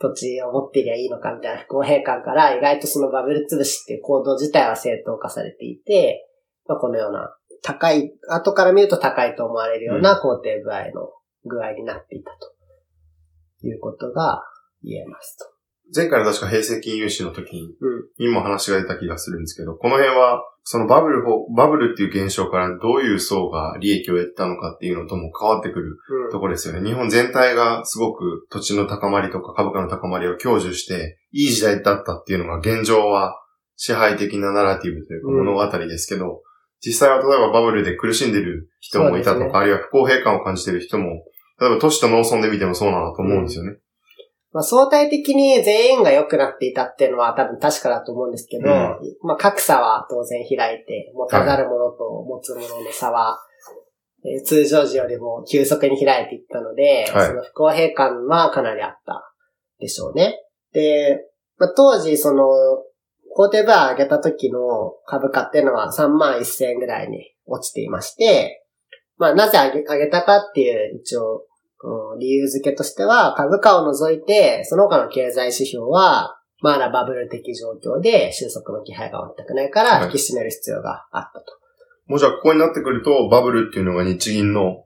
[0.00, 6.26] 土地を持っていりゃいいのかみたいな不公平感から意外とそのバブル潰しっていう行動自体は正当化されていて、
[6.66, 11.12] まあこのような高い、後から見ると高いと思われるような肯定具合の
[11.44, 14.42] 具合になっていたということが
[14.82, 15.59] 言えますと。
[15.94, 17.56] 前回の確か平成金融史の時
[18.18, 26.30] に、も話が出た気がするんですけど、この辺は、そのバブルを、バブルっていう現象からどういう層が利益を得たのかっていうのとも変わってくるうん。
[26.30, 26.86] ところですよね。
[26.86, 33.34] 日本全体がすごく土地の高まりとか株価の高まりを享受して、いい時代だったっていうのが現状は
[33.76, 36.42] 支配的なナラティブというかうん物語ですけど、
[36.84, 41.24] 実際は例えばバブルで苦しんでる人もいたとか、ねあるいは不公平感を感じてる人も、
[41.60, 43.78] 例えば都市と農村で見てもそうなんだと思うんですよね。
[44.52, 48.98] まあ相対的に全員が良くなっていたっていうのは多分確かだと思うんですけど、うん。
[49.22, 53.38] まあ格差は当然開いて、持たざるものと持つものの差は、
[54.24, 57.26] えー通常時よりも急速に開いていったので、はい。
[57.28, 59.32] その不公平感はかなりあった
[59.78, 60.42] でしょうね。
[60.72, 61.24] で、
[61.56, 62.46] まあ、当時その、
[63.32, 68.66] コーテバー上げた時の株価っていうのは3万1000円ぐらいに落ちていまして、
[69.16, 71.49] まあなぜ上げ上げたかっていう一応うん
[72.18, 81.46] 理由付けとしては、株価を除いて、その他の経済指標は、まだバブル的状況で収束の気配が全くないかはいら、引き締める必要があったと。
[82.06, 84.84] もうじゃあここになってくると、バブルっていうのが日銀の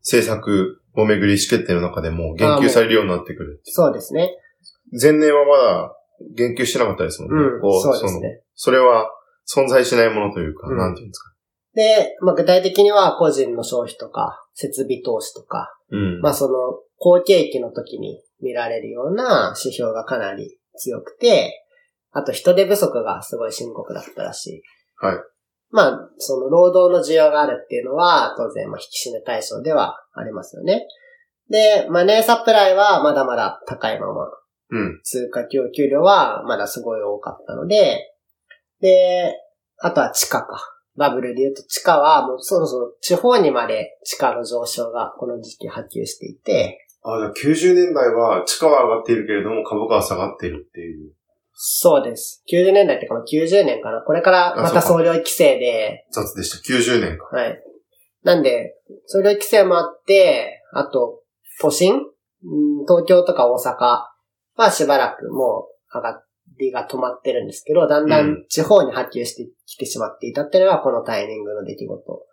[0.00, 3.60] 政策をめぐり意思決定の中でも言及されるようになってくる。
[3.64, 4.36] そうですね。
[4.92, 5.96] 前年はまだ
[6.34, 7.44] 言及してなかったですもんね。
[7.44, 8.40] うんそうですのね。
[8.54, 9.10] それは
[9.46, 11.29] 存在しないものというか、うんなんていうんですか。
[11.80, 16.20] で、まあ、具体的には個人の消費とか、設備投資とか、うん。
[16.20, 16.52] まあ、その、
[16.98, 21.64] 好景気の時に見られるような指標がかなり強くて、
[22.10, 24.62] あと人手不足がすごい深刻だったらしい。
[24.96, 25.16] はい。
[25.70, 30.86] まあ、その労働の需要があるっていうのは、当然、まあ、引き締め対象ではありますよね。
[31.48, 34.26] で、マネーサプライはまだまだ高いまま、
[34.72, 35.00] うん。
[35.02, 38.12] 通貨供給量はまだすごい多かったので、
[38.82, 39.34] で、
[39.78, 40.76] あとは地価か。
[41.00, 51.12] バブルで言うと地価はもうそろそろ地方にまで地価の上昇がこの時期波及していて、あ、じゃあ90年代は地価は上がっているけれども株価は下がっているっていう
[51.54, 52.42] そうです。
[52.52, 54.02] 90年代ってかまあ90年かな。
[54.02, 56.56] これからまた総量規制で、雑でした。
[56.56, 57.24] 90年か。
[57.36, 57.62] はい。
[58.22, 61.20] なんで、総量規制もあって、あと、
[61.60, 61.96] 都心？
[61.96, 63.76] うん東京とか大阪
[64.56, 66.22] はしばらくもう上が
[66.60, 72.26] りが止まってるんですけど、だんだん地方に波及してきてしまっていたっていうのがこのタイミングの出来事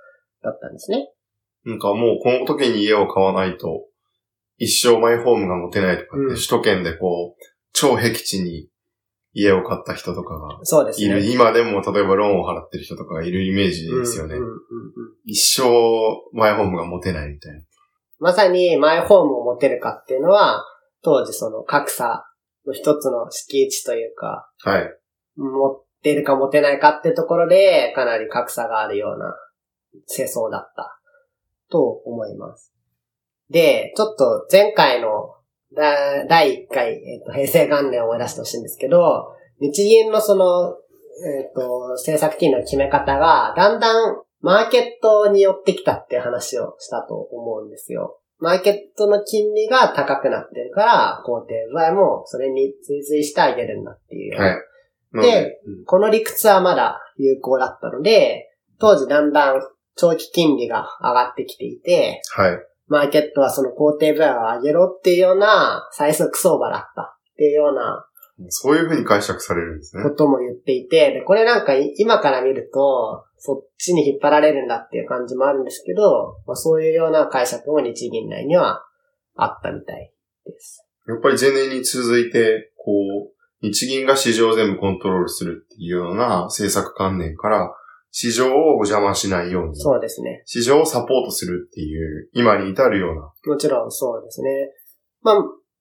[0.43, 1.09] だったんですね。
[1.65, 3.85] なんかもうこの時に家を買わないと
[4.57, 8.69] 一生マイホームが持てないとかって、うん首都圏でこう、超僻地に
[9.33, 11.05] 家を買った人とかがそうですね。
[11.05, 11.25] いる。
[11.31, 14.35] 今でも例えばローンを払ってる人とかがいるイメージですよね。
[14.35, 14.57] うんうんうんうん
[15.29, 15.63] 一生
[16.31, 17.61] マイホームが持てないみたいな。
[18.19, 20.63] まさにマイホームを持てるかっていうのは、
[21.03, 22.25] 当時その格差
[22.67, 24.93] の一つの敷地というか、はい。
[25.37, 29.33] 持ってるか持てないかってところで、かなり格差があるような
[30.05, 30.99] 世相だった
[31.69, 32.73] と思います。
[33.49, 35.07] で、ちょっと前回の
[35.75, 39.27] だ第1回、えっと平成元年を思い出してほしいんですけど、
[39.59, 40.75] 日銀のその、
[41.25, 48.19] えっと政策金利の決め方が、だんだんマーケットに寄ってきたっていう話をしたと思うんですよ。
[48.39, 54.55] マーケットの金利が高くなってるから、肯定具合もそれに追随してあげるんだっていうはい。
[55.21, 59.61] で、うんこの理屈はまだ有効だったので、当時だんだん
[59.95, 62.59] 長期金利が上がってきていて、はい。
[62.87, 68.05] マーケットはその肯定具合を上げろっていうような最速相場だったっていうような
[68.49, 70.11] そういうふうに解釈されるんですねこ。
[70.11, 78.83] とも言っていて、でこれなんかい今から見ると、そっちに引っ張られるんだっていう感じもあるんですけど、まあ、そういうような解釈も日銀内には
[79.35, 80.11] あったみたい
[80.45, 80.83] です。
[81.07, 87.73] やっぱり前年に続いて、こう、日銀が市場を全部コントロールするっていうような政策観念から、
[88.11, 90.41] 市場をお邪魔しないように、そうですね。
[90.45, 93.53] 市場をサポートするっていう、今に至るような。
[93.53, 94.49] もちろんそうですね。
[95.21, 95.35] まあ、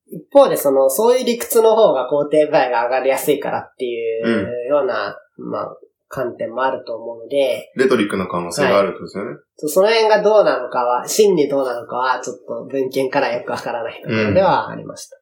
[0.08, 5.76] 一方でその、そういう理屈の方が肯定具合が上がりやすいからっていうような、まあ、
[6.08, 9.30] 観点もあると思うので、レトリックの可能性があるってことですよね。
[9.56, 15.16] その辺がどうなのかは、真にどうなのかは、ちょっと文献からよくわからないところではありました。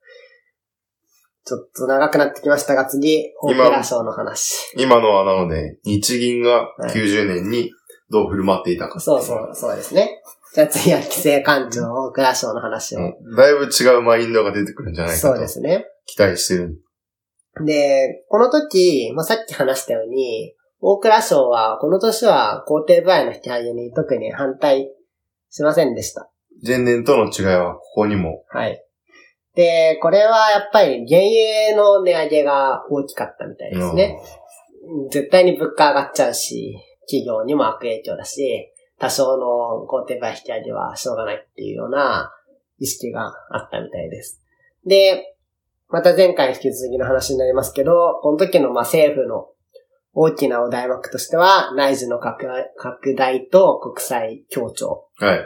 [1.46, 4.74] ちょっと長くなってきましたが、次、オペラ賞の話。
[4.76, 7.70] 今のはなので、日銀が90年に
[8.10, 8.98] どう振る舞っていたか。
[9.00, 10.22] そうそう、そうですね。
[10.54, 15.86] じゃあ次は規制官庁、大倉省の話を、うんだいぶ違うマインドが出てくるんじゃないかそうとですね。
[16.06, 16.80] 期待してる。
[17.64, 20.54] で、この時、まあ、さっき話したように、
[20.86, 24.90] 大蔵省は、この年は皇帝部合の引き上げに特に反対
[25.48, 26.30] しませんでした。
[26.62, 28.44] 前年との違いはここにも。
[28.50, 28.84] はい。
[29.54, 34.20] で、これはやっぱり原油の値上げが大きかったみたいですね。
[35.10, 42.30] 絶対に物価上がっちゃうし、企業にも悪影響だし、多少の皇帝部合引き上げはしょうがないっていうような
[42.78, 44.42] 意識があったみたいです。
[44.84, 45.34] で、
[45.88, 49.48] また前回引き続きの話になりますけど、この時のまあ政府の
[50.14, 55.08] 大きなお題目としては、内需の拡大拡大と国際協調。
[55.16, 55.40] はい。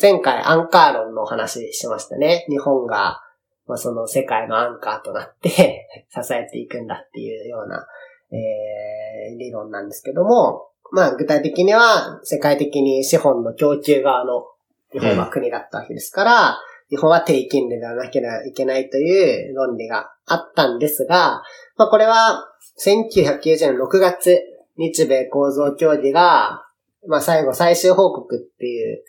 [0.00, 2.46] 前回アンカー論の話しましたね。
[2.48, 3.20] 日本が、
[3.66, 7.86] まあ、その世界のアンカーとなって 支えていくんだっていうような、
[8.30, 14.44] えー、理論なんですけども、まあ具体的には世界的に資本の供給側の
[14.92, 16.58] 日本は国だったわけですから、
[16.90, 21.42] 日本は低金利ではなければいけないという論理があったんですが、
[21.76, 22.44] まあこれは
[22.84, 24.40] 1990年6月、
[24.76, 26.62] 日米構造協議が、
[27.08, 29.02] まあ最後最終報告っていう、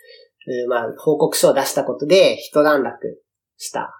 [0.65, 3.21] うまあ報告書を出したことで一段落
[3.57, 3.93] した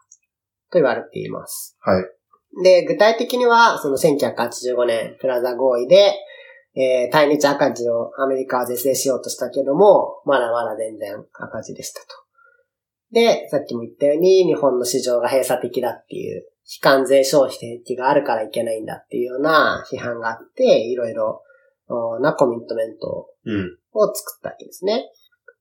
[0.71, 1.77] と言われています。
[1.81, 2.05] はい。
[2.63, 6.13] で、具体的には、その1985年プラザ合意で、
[6.75, 12.07] えー対日赤字をアメリカは是正しようとしたけども、まだまだ全然赤字でしたと。
[13.11, 21.41] で、さっきも言ったように、日本の市場が閉鎖的だっていう、非関税消費的があるからいけないんだっていうような批判があって、いろいろ
[21.87, 23.77] おなコミットメントうん。
[23.93, 25.09] を作ったわけですね。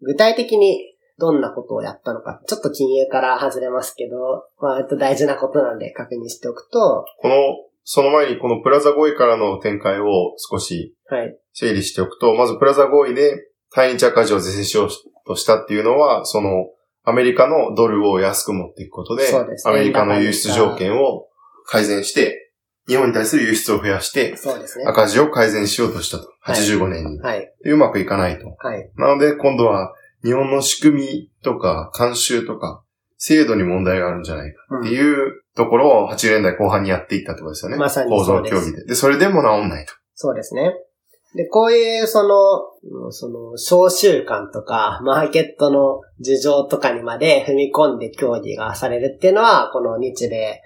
[0.02, 7.34] 具体的にどんなことをやったのか、ちょっと金融から外れますけど、まあ、大事なことなんで確認しておくと、この、
[7.84, 11.38] その前にこのプラザ合意からの展開を少しはい。
[11.52, 14.88] 整理しておくと、まずプラザ合意で対日赤字を是正しよう
[15.26, 16.66] としたっていうのは、その
[17.06, 21.28] アメリカのドルを安く持っていくことで、そうですねアメリカの輸出条件を
[21.64, 22.52] 改善して、
[22.88, 24.84] 日本に対する輸出を増やして、そうですね。
[24.86, 26.26] 赤字を改善しようとしたと。
[26.40, 27.18] はい85年に。
[27.20, 27.52] はい。
[27.64, 28.56] でうまくいかないと。
[28.58, 28.90] はい。
[28.96, 32.82] なので、今度は日本の仕組みとか、慣習とか、
[33.18, 37.76] 制度に問題があるんじゃないかっていうところを80年代後半にやっていったってことですよね。
[37.76, 38.84] まさに構そうで協議で。
[38.84, 39.92] で、それでも治んないと。
[40.14, 40.74] そうですね。
[41.36, 50.62] で、こういう、その、うんその、小習慣とか、マーケットの事情とかにまで踏み込んで協議がされるっていうのは、この日米、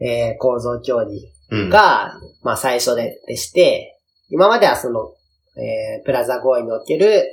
[0.00, 1.68] えー構造協議うん。
[1.68, 3.98] が、まあ最初ででして、
[4.30, 5.12] 今まではその、
[5.60, 7.28] えープラザ合意における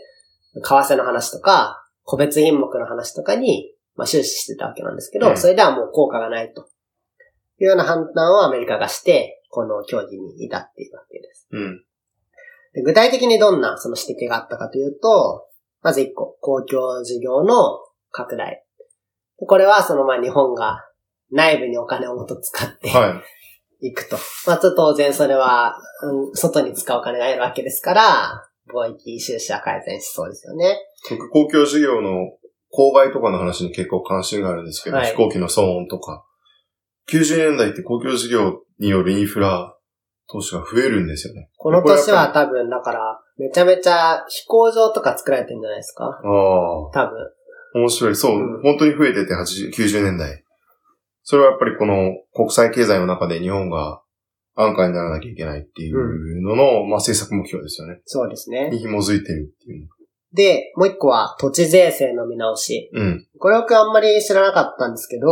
[0.55, 6.67] 為替の話とか、個別品目の話とかに、まあ終始してたわけなんですけど、うんそれではもう効果がないと。
[7.59, 11.47] いうような判断をアメリカがして、この協議に至っているわけです。
[11.51, 11.83] うん。
[12.75, 15.47] で具体的にどんなその指摘があったかというと、
[15.81, 17.79] まず一個、公共事業の
[18.11, 18.63] 拡大。
[19.39, 20.79] でこれはそのまあ日本が
[21.31, 23.21] 内部にお金をもっと使って、は
[23.81, 23.87] い。
[23.87, 24.17] いくと。
[24.47, 30.77] まあ、当然それは、うん、外に使うお金がいるわけですから、貿易収支は改善しそうですよね。
[31.09, 32.09] 僕、公共事業の
[32.73, 36.25] 購買とかの話に結構関心があるんですけど、はい飛行機の騒音とか。
[37.09, 39.74] 90年代って公共事業によるインフラ
[40.31, 41.49] 投資が増えるんですよね。
[41.57, 46.19] この年は多分、だから、めちゃめちゃ飛行場とか作られてるんじゃないですか？
[46.23, 46.91] りああ。
[46.91, 47.81] 多分。
[47.81, 48.15] 面白い。
[48.15, 50.43] そう、うん本当に増えてて、80、90年代。
[51.23, 54.01] それはやっぱりこの国際経済の中で日本が
[54.55, 57.99] 安価にならなきゃいけないっていうのの、まあ政策目標ですよね。
[58.05, 58.79] そうですねに。
[58.79, 59.87] 紐づいてるっていう
[60.33, 62.89] で、もう一個は土地税制の見直し。
[62.93, 63.01] の。
[63.01, 63.27] うん。
[63.39, 65.27] これ僕あんまり知らなかったんですけど、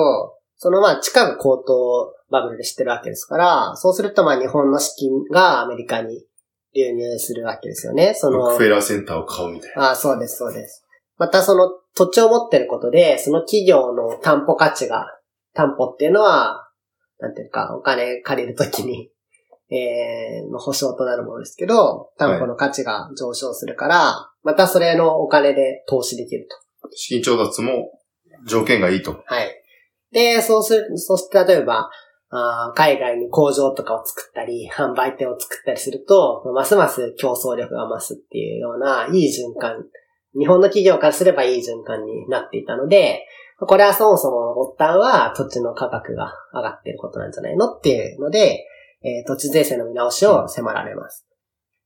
[0.63, 6.25] そのまあ地価が高騰バブルで知ってるわけですから、そうするとまあ日本の資金がアメリカに
[6.73, 8.13] 流入するわけですよね。
[8.13, 9.89] そのロックフェラーセンターを買うみたいな。
[9.89, 10.85] ああ、そうです、そうです。
[11.17, 15.07] またその土地を持ってることで、その企業の担保価値が、
[15.53, 16.69] 担保っていうのは、
[17.19, 19.11] なんていうか、お金借りるときに、
[19.69, 26.89] えー、の保証となるものですけど、担保の価値が上昇するから、またそれのお金で投資できると。
[26.95, 27.91] 資金調達も
[28.47, 29.23] 条件がいいと。
[29.25, 29.62] はい。
[30.13, 31.89] で、そうする、そして例えば、
[32.35, 39.85] あ海外に工場とかを作ったり、販売店を作ったりすると、ますます競争力が増すっていうような、いい循環。
[40.37, 43.25] 日本の企業からすればいい循環になっていたので、
[43.59, 48.65] これはそもそもの発端は土地の価格が上がっていることなんじゃないのっていうので、
[49.03, 51.27] えー土地税制の見直しを迫られます。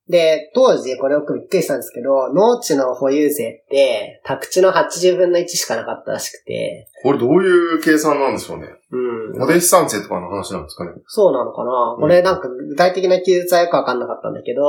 [0.10, 8.68] で、当時これよくびっくりしたんですけど、農地の保有税って、宅地の80分の1しかなかったらしくて、これどういう計算なんでしょうね？
[8.92, 9.40] うん。
[9.40, 10.92] 固定資産税とかの話なんですかね？
[11.08, 14.62] そうなのかな、うんこれなんか具体的な記述はよくわかんなかったんだけど、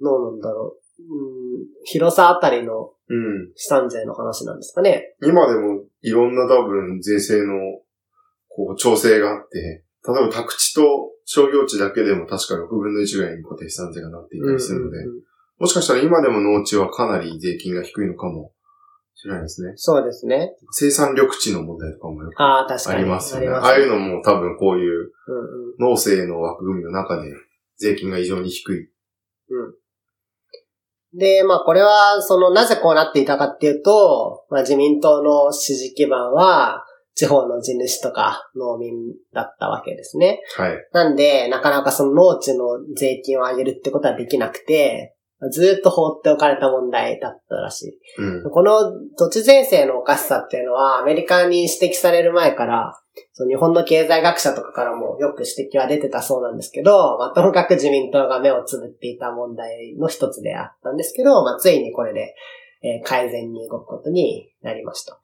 [0.00, 1.02] どうなんだろう？
[1.02, 3.52] うん、広さあたりのうん。
[3.54, 5.14] 資産税の話なんですかね？
[5.22, 7.54] 今でもいろんな多分税制の
[8.48, 10.82] こう調整があって、例えば宅地と
[11.26, 15.22] 商業地だけでも確か6分の1ぐらいに固定資産税がなっていたりするので、うんうんうん
[15.58, 18.52] もしかしたら今でも農地はかなり税金が低いのかも
[19.14, 19.72] しれないですね。
[19.76, 20.54] そうですね。
[20.70, 22.98] 生産緑地の問題とかもよくああ、確かに。
[22.98, 23.48] ありますよね。
[23.48, 25.90] ありああいうのも多分こういううんうん。
[25.90, 27.32] 農政の枠組みの中で
[27.78, 28.90] 税金が異常に低い。
[31.18, 36.84] で、まあこれは、その、なぜこうなっていたかっていうと、まあ自民党の支持基盤は、
[37.16, 38.92] 地方の地主とか農民
[39.32, 40.40] だったわけですね。
[40.56, 40.76] はい。
[40.92, 42.64] なんで、なかなかその農地の
[42.94, 45.14] 税金を上げるってことはできなくて、
[45.50, 48.22] ずっと放っておかれた問題だったらしい。
[48.22, 48.50] うん。
[48.50, 52.98] この土地税制のおかしさっていうのは、アメリカに指摘される前から、
[53.32, 62.34] その日本の経済学者とかからもよく指摘は出てたそうなんですけど、まあ、ともかく自民党が目をつぶっていた問題の一つであったんですけど、まあ、ついにこれで、
[62.82, 65.18] えー改善に動くことになりました。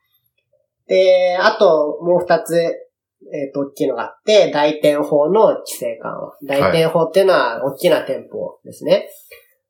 [0.87, 6.33] で、あともう二つ、えっ、と、大きいのがあって、大店法の規制緩和。
[6.43, 9.07] 大店法っていうのは大きな店舗ですね。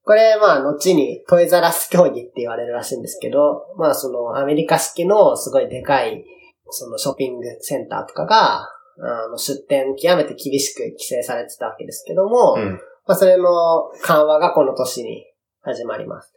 [0.06, 6.26] これ、まあ、後にトイザラス協議って言われるらしいんですけど、まあ、そのアメリカ式のすごいでかい、
[6.70, 8.64] そのショッピングセンターとかが、
[9.00, 12.80] あの、出店極めて厳しく規制されてたわけですけども、うん。
[13.06, 15.26] まあ、それの緩和がこの年に
[15.62, 16.34] 始まります。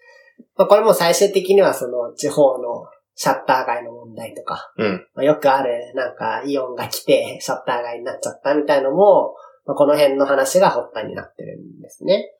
[0.57, 2.87] まあ、これも最終的にはその地方の
[3.19, 5.07] シャッター街の問題とか、うん。
[5.14, 12.31] まあ、よくある、なんか、イオンが来て、シャッター街になっちゃったみたいのも、まあ、この辺の話が発端になってるんですね。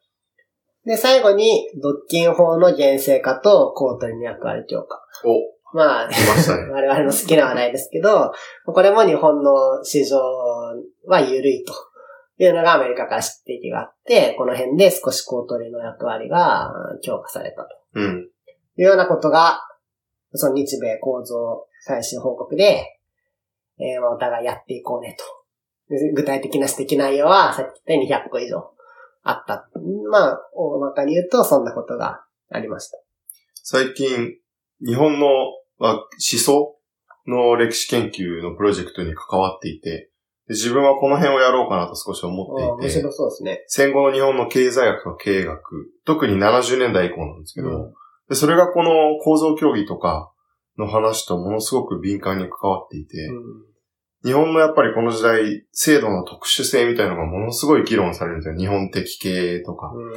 [0.85, 5.01] で、最後に、独禁法の厳正化と公取の役割強化。
[5.25, 6.15] お、まあ、来
[6.51, 6.69] まね。
[6.71, 8.33] 我々の好きな話題ですけど、
[8.67, 10.19] これも日本の市場
[11.07, 11.73] は緩いと
[12.37, 16.71] いうのがアメリカから指摘があって、この辺で少し公取りの役割が
[17.03, 18.29] 強化されたとうん。
[18.77, 19.63] いうようなことが、
[20.37, 22.99] その日米構造最終報告で、
[23.79, 25.25] えーまあお互いやっていこうねと。
[25.89, 28.71] で具体的な指摘内容は、さっき言ったように200個以上
[29.23, 29.69] あった。
[30.11, 32.99] まあ、大まかに言うと、そんなことがありました。
[33.63, 34.35] 最近、
[34.85, 35.27] 日本の
[35.81, 36.77] あ思想
[37.27, 40.11] の歴史研究のプロジェクトに関わっていて、
[40.49, 43.65] で自分はこの辺をやろうかなと少し思っていて白、そうですね。
[43.67, 47.95] 戦後の日本の経済学と経営学、特に70年代以降なんですけど、うん
[48.29, 50.33] でそれがこの構造協議とか
[50.79, 53.31] の話とものすごく敏感に関わっていて、
[54.25, 58.57] 日本のやっぱりこの時代、制度の特殊性みたいなのがものすごい議論されるんですよ。
[58.57, 59.93] 日本的経営とか。
[59.95, 60.13] うん。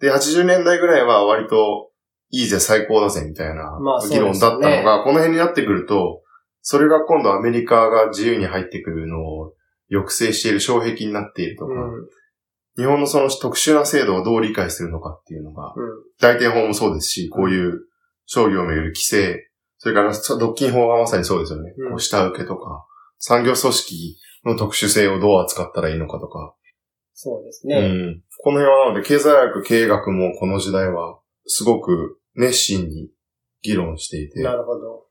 [0.00, 1.90] で、80年代ぐらいは割と、
[2.30, 6.22] いいぜ、最高だぜ、みたいな議論だったのが、この辺になってくると、
[6.62, 9.52] それが今度アメリカが自由に入ってくるのを
[9.90, 12.08] 抑制している障壁になっているとか、うん
[12.80, 17.80] 日本のその特殊な制度をどう理解するのかっていうのが、うん大店法もそうですし、こういう
[18.26, 21.74] 商業をめぐる規制、それから独禁法がまさにそうですよね。
[21.76, 22.86] うんこう下請けとか、
[23.18, 26.54] 産業組織の特殊性をどう扱ったらいいのかとか、
[27.12, 27.76] そうですね。
[27.76, 28.22] うん。
[28.42, 33.10] この辺はなので、経済学、経営学もこの時代は、すごく熱心に
[33.60, 35.06] 議論していて、なるほど。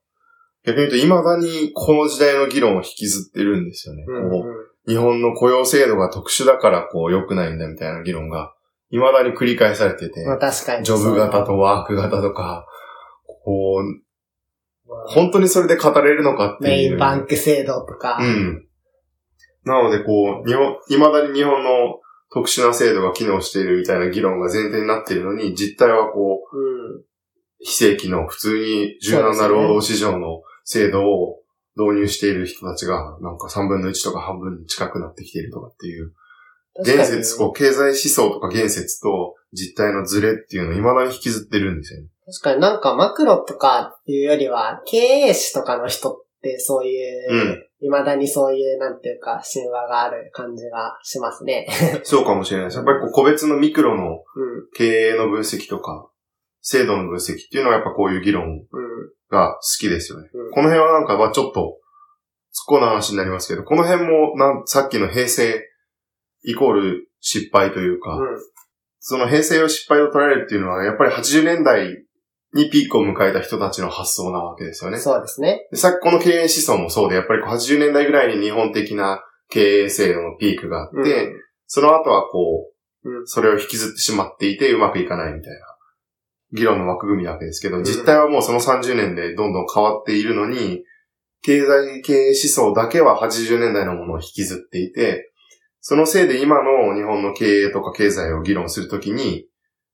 [0.66, 4.06] 逆に言うと、未だにこの時代の議論を引きずってるんですよね。
[4.08, 8.54] うんこう日本の雇用制度が特殊だから、こう、良くないんだみたいな議論が、
[8.90, 10.84] 未だに繰り返されてて、まあ確かに。
[10.84, 12.66] ジョブ型とワーク型とか、
[13.46, 16.90] こう、まあ本当にそれで語れるのかっていう。
[16.90, 18.18] メインバンク制度とか。
[18.20, 18.66] うん。
[19.64, 22.00] なので、こう、日本、未だに日本の
[22.34, 27.04] 特殊な制度が機能しているみたいな議論が前提になっているのに、実態はこう、うん。
[27.60, 31.39] 非正規の普通に柔軟な労働市場の制度を
[31.80, 36.12] 導入している人たちが、なんか3分の1とか半分に近くなってきているとかっていう、
[36.76, 42.08] 確かに言説、こう、経済思想とか言説と実態のズレっていうのを未だに引きずってるんですよね。
[42.26, 51.66] 確かになんかマクロとかっていうよりは、経営士とかの人ってそういう、うん未だにそういう、なんていうか、神話がある感じがしますね。
[52.04, 52.76] そうかもしれないです。
[52.76, 54.20] やっぱりこう個別のミクロのうん。
[54.76, 56.09] 経営の分析とか、
[56.62, 58.66] 制度の分析っていうのはやっぱこういう議論うん。
[59.30, 60.30] が好きですよね。
[60.34, 61.78] うんこの辺はなんか、まあちょっと、
[62.70, 65.64] 突っ込んだ話になりますけど、この辺もなん、さっきの平成
[66.44, 68.28] イコール失敗というか、うん。
[69.00, 72.04] その平成を失敗を捉えるっていうのは、やっぱり80年代
[72.54, 74.98] にピークを迎えた人たちの発想なわけですよね。
[74.98, 75.68] そうですね。
[75.72, 81.32] でさっきこの経営思想もそうで、やっぱりこう80年代ぐらいに日本的な経営制度のピークがあって、
[81.68, 82.74] その後はこう、
[83.10, 85.69] うんそれを引きずってしまっていてうまくいかないみたいな
[86.54, 90.84] 議論の枠組みなわけですけど、実態はもうその30年でどんどん変わっているのに、
[91.42, 95.32] 経済経営思想だけは80年代のものを引きずっていて、
[95.82, 99.46] そのせいで今の日本の経営とか経済を議論するときに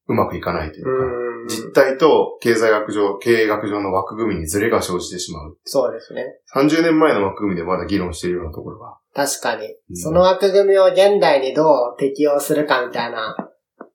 [0.08, 5.58] うまくいかないというか、うん実態と経済学上、経営学上の枠組みにズレが生じてしまう。
[5.64, 6.40] そうですね。
[6.56, 8.98] 30年前の枠組みでまだ議論しているようなところが。
[9.14, 9.68] 確かに。
[9.68, 13.36] うんその枠組みを現代にどう適用するかみたいな、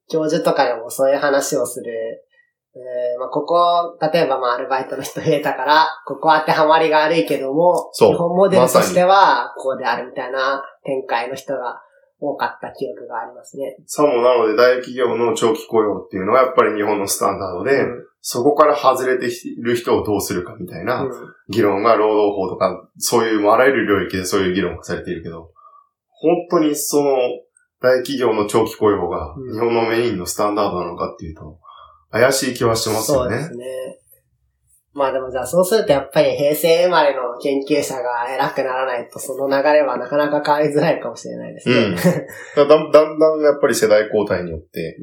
[0.09, 1.93] 教授とかでもそういう話をする。
[3.21, 8.13] えーまあ、ここ、例えばまあアルバイトの人増えたから、ここ当てはまりが悪いけども、そう。
[8.13, 11.83] 日本モデルとしてはこうであるみたいな展開の人が
[12.21, 13.77] 多かった記憶がありますね。
[13.87, 18.07] さもなので大企業の長期雇用っていうのはやっぱり日本のスタンダードで、うん。
[18.23, 19.31] そこから外れてい
[19.63, 21.11] る人をどうするかみたいなうん。
[21.49, 25.51] 議論が労働法とか、そういうあらゆる領域でそういう議論がされているけど、
[26.11, 27.17] 本当にその
[27.83, 29.53] 大企業の長期雇用がうん。
[29.53, 31.59] 日本のメインのスタンダードなのかっていうと、
[32.11, 33.57] 怪しい気はしてますよねそうです。
[33.57, 33.65] ね。
[34.93, 41.75] まあでもじゃあそうするとやっぱり平成生まれの研究者が偉くならないとその流れはなかなか変わりづらいかもしれないですね。
[41.77, 44.99] うんだだんだんだんやっぱり世代交代によって、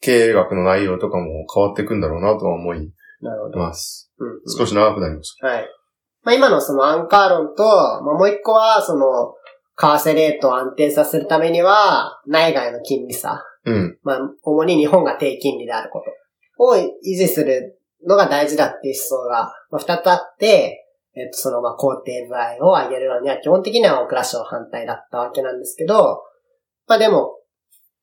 [0.00, 3.58] 経営学の内容とかも変わっていくんだろうなとは思いなるほど。
[3.58, 4.12] ます。
[4.18, 5.68] うんうん少し長くなりましはい。
[6.22, 9.32] まあ今のそのアンカー論と、まあもう一個はその、
[9.78, 13.42] 為替レートを安定させるためには、内外の金利差。
[13.64, 13.70] た。
[13.70, 13.98] うん。
[14.02, 16.06] まあ、主に日本が低金利であること
[16.58, 26.22] を維持するのが大事だっていう思想が、まあ、二つあって、えっと、その、まあ、肯定具合を上げるのには基本的には大蔵省反対だったわけなんですけど、
[26.86, 27.38] まあでも、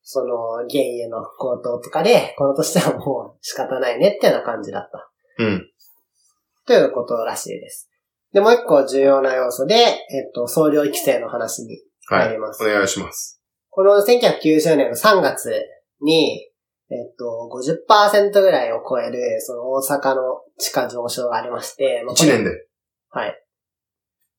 [0.02, 0.36] その、
[0.68, 5.10] 原油の高騰とかで、このとしてはもう仕方ないねっていうような感じだった。
[5.42, 5.70] うん。
[6.66, 7.88] ということらしいです。
[8.32, 9.88] で、もう一個重要な要素で、え
[10.28, 12.26] っと、総量規制の話にはい。
[12.26, 13.40] 入りますお願いします。
[13.70, 15.50] この1990年の3月
[16.02, 16.50] に、
[16.90, 17.50] えっと、
[17.88, 20.22] 50%ぐらいを超える、その大阪の
[20.58, 22.50] 地価上昇がありまして、まあこ1れ年で。
[23.10, 23.44] はい。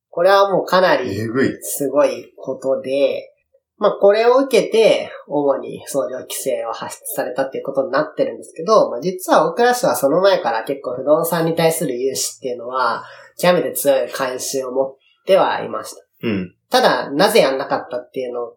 [0.10, 1.58] これはもうかなりえぐい。
[1.62, 3.32] すごいことで、
[3.78, 13.04] まあこれを受けて、主に総量規制を発出されたっていうことになってるんですけど、まあ実は大倉市はその前から結構不動産に対する融資っていうのは、
[13.38, 16.02] 極めて強い関心を持ってはいました。
[16.24, 16.56] うん。
[16.70, 18.54] ただ、なぜやんなかったっていうの、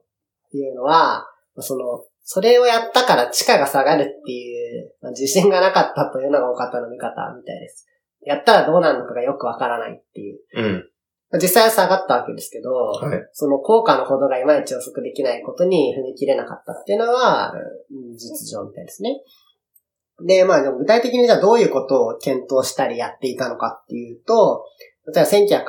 [0.53, 1.27] いうのは、
[1.59, 7.87] その、それをやったから地価が下がるっていう、まあ自信がなかったというのが多かったの見方みたいです。
[8.21, 10.39] やったらどうなるのかがよくわからないっていう。
[10.53, 11.41] うん。
[11.41, 13.29] 実際は下がったわけですけど、はい。
[13.33, 19.23] その効果のほどがいまいち予測できないことに踏み切れなかったっていうのは、うん実情みたいですね。
[20.27, 24.67] で、まあ具体的にじゃあどういうことを検討したりやっていたのかっていうと、
[25.15, 25.67] 例えば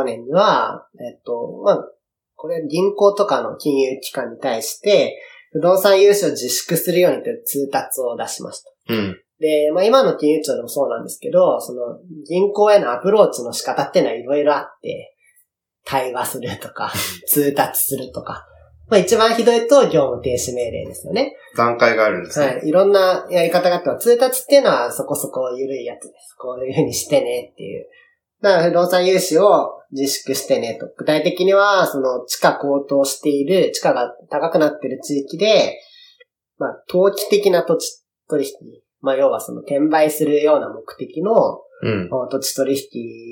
[0.00, 1.88] 1985年には、えっと、まあ、
[2.34, 5.16] これ銀行とかの金融機関に対して、
[5.52, 8.94] 不動産融資を自粛するようにという通達を出しました。
[8.94, 9.20] うん。
[9.38, 11.98] で、まあ今の金融庁でもそうなんですけど、その
[12.28, 15.14] 銀行へのアプローチの仕方っていうのはいろいろあって、
[15.84, 16.92] 対話するとか、
[17.26, 18.46] 通達するとか。
[18.88, 21.34] まあ一番ひどいと業務停止命令ですよね。
[21.56, 22.46] 段階があるんですね。
[22.46, 22.68] はい。
[22.68, 26.34] いろんなやり方があっては、通達っていうのはそこそこ緩いやつです。
[26.38, 27.86] こういうふうにしてねっていう。
[28.42, 30.86] だから不動産融資を自粛してねと。
[30.96, 35.80] 具体的には、その地価高騰している、地価が高くなっている地域で、
[36.58, 38.52] まあ、投機的な土地取引。
[39.00, 42.08] まあ、要はその転売するような目的のうん。
[42.08, 42.72] 土地取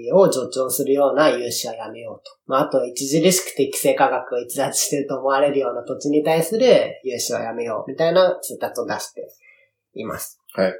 [0.08, 2.32] 引を助長するような融資はやめようと。
[2.46, 9.22] まあ、あと、著しく適正価格を逸脱していると思われるような土地に対する融資はやめよう、みたいな通達を出して
[9.94, 10.40] います。
[10.54, 10.74] はい。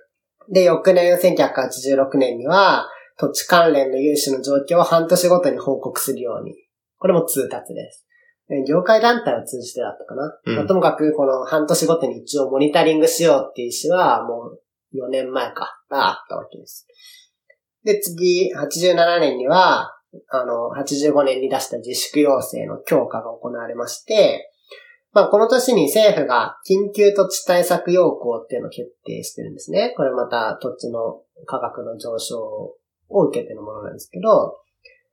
[0.53, 2.89] で、翌年、1986年には、
[3.21, 6.55] 土地関連の融資の状況を半年ごとに報告するように。
[6.97, 8.07] これも通達です。
[8.51, 10.41] え業界団体を通じてだったかな。
[10.47, 14.53] うんまあともかく、この半年ごとに一応モニタリングしようっていう意思は、も
[14.95, 16.87] う4年前か、があったわけです。
[17.85, 19.95] で、次、87年には、
[20.31, 24.51] あの、85年に出した自粛要請の強化が行われまして、
[25.13, 29.93] まあ、この年に政府が緊急土地対策要項っていうのを決定してるんですね。
[29.97, 32.77] これまた土地の価格の上昇
[33.11, 34.59] を受けてのものなんですけど、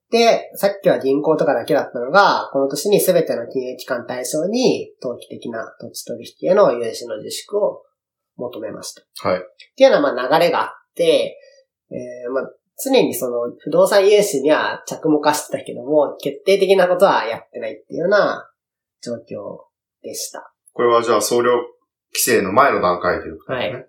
[0.10, 7.84] で、さっきは銀行とかだけだったのが、この年に全ての金融機関対象に、投機的な土地取引への融資の自粛を
[8.38, 9.28] 求めました。
[9.28, 9.38] はい。
[9.38, 9.42] っ
[9.76, 11.38] ていうようなまあ流れがあって、
[11.92, 18.50] えーまあ、常にその不動産融資には着目はしてたけども、決定的なことはやってないっていうような
[19.02, 19.18] 状況
[20.04, 20.54] でした。
[20.74, 21.68] これはじゃあ総量規
[22.18, 23.86] 制の前の段階ということですね。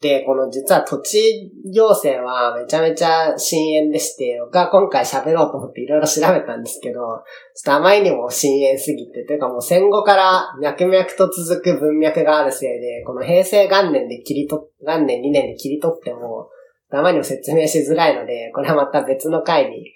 [0.00, 7.22] で、この実は土地行政はめちゃめちゃ深淵でして、僕は今回喋ろうと思っていろいろ調べたんですけど、ちょっ
[7.64, 16.48] とあまりにも深淵すぎて、というかもう戦後から脈々と続く文脈があるせいで、この平成元年で切り取っ、元年2年で切り取っても、
[16.92, 19.92] あまりにも説明しづらいので、これはまた別の回に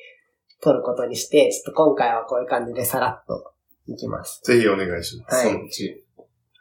[0.61, 3.53] 取ることにして、ちょっと今回はこういう感じでさらっと
[3.87, 4.43] いきます。
[4.45, 5.35] ぜひお願いします。
[5.35, 6.04] はいそのうち。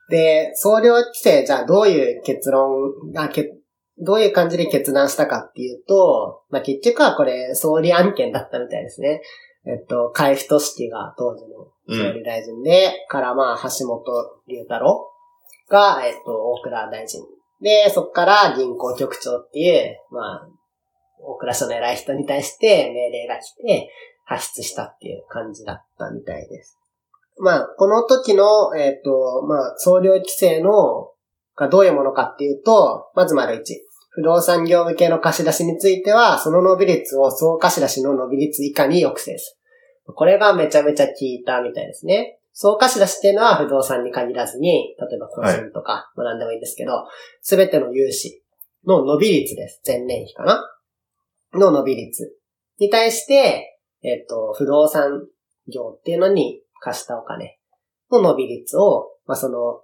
[0.10, 3.54] で、総量規制、じゃあどういう結論、あけ
[4.00, 9.22] どういう感じで決断したかっていうと、まあ、結局はこれ総理案件だったみたいですね。
[9.66, 14.04] えっと、海部俊樹が当時の総理大臣で、からまあ、橋本
[14.48, 15.10] 龍太郎
[15.70, 17.22] が、えっと、大倉大臣。
[17.62, 20.48] で、そこから銀行局長っていう、まあ、
[21.20, 23.90] 大倉署の偉い人に対して命令が来て、
[24.26, 26.78] 発出したっていう感じだったみたいです。
[27.40, 31.10] まあ、この時の、えっ、と、まあ、総量規制の、
[31.56, 33.88] がどういうものかっていうと、まず丸一。
[34.10, 39.58] 不動産業向けの貸し出しについては、その伸び率を総貸し出しの伸び率以下に抑制す
[40.08, 40.14] る。
[40.14, 42.40] これがめちゃめちゃ効いたみたいですね。
[42.52, 47.06] 総貸し出しっていうのは不動産に限らずに、例えば個人とか、まあ何でもいいんですけど、
[47.42, 48.44] すべての融資
[48.86, 49.82] の伸び率です。
[49.86, 50.64] 前年比かな
[51.54, 52.36] の伸び率
[52.80, 55.26] に対して、えっ、と、不動産
[55.74, 57.58] 業っていうのに貸したお金
[58.12, 59.82] の伸び率を、まあ、その、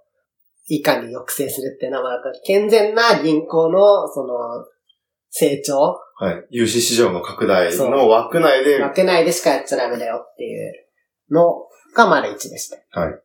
[0.68, 4.64] 以下に抑制するっていうのは、まあ、健全な銀行の、その、
[5.30, 6.46] 成長、はい。
[6.50, 10.72] 融資市場の拡大の枠内で、枠内でしかやっちゃダメだよっていう
[11.30, 13.00] のが丸一でした。
[13.00, 13.22] はい。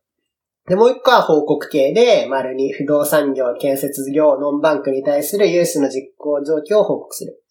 [0.68, 7.44] で、もう一個は報告系で、丸二不動産業、建設業、ノンバンクに対する融資の実行状況を報告する。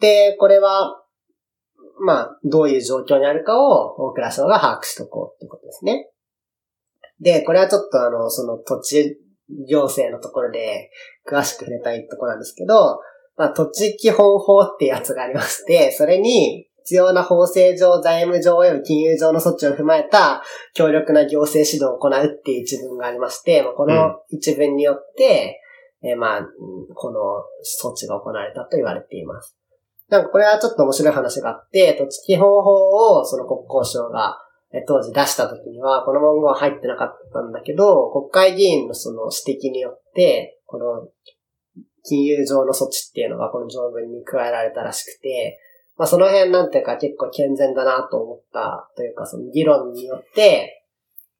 [0.00, 1.02] で、これは、
[2.00, 6.10] まあ、どういう状況にあるかを大倉省が把握しとこうっていうことですね。
[7.20, 9.18] で、これはちょっとあの、その土地
[9.68, 10.90] 行政のところで
[11.28, 13.00] 詳しく触れたいところなんですけど、
[13.36, 20.42] まあ、土地基本法ってやつがありまして、それに必要な法制上、財務上及び金融上の措置を踏まえた
[20.74, 25.60] 強力な行政指導を行うっていう一文がありまして、まあこの一文によって、
[26.02, 26.46] えーまあ、うん
[26.94, 27.20] この
[27.86, 29.57] 措置が行われたと言われています。
[30.08, 34.38] なんかこれはちょっと面白い話があって、土地基本法をその国交省が
[34.86, 41.08] 当時出した時には、この文言は入ってなかったんだけど、国会議員のその指摘によって、この
[42.04, 45.58] 金融上の措置っていうのがこの条文に加えられたらしくて、
[45.96, 50.84] まあその辺なんていうか結構健全だなと思ったというかその議論によって、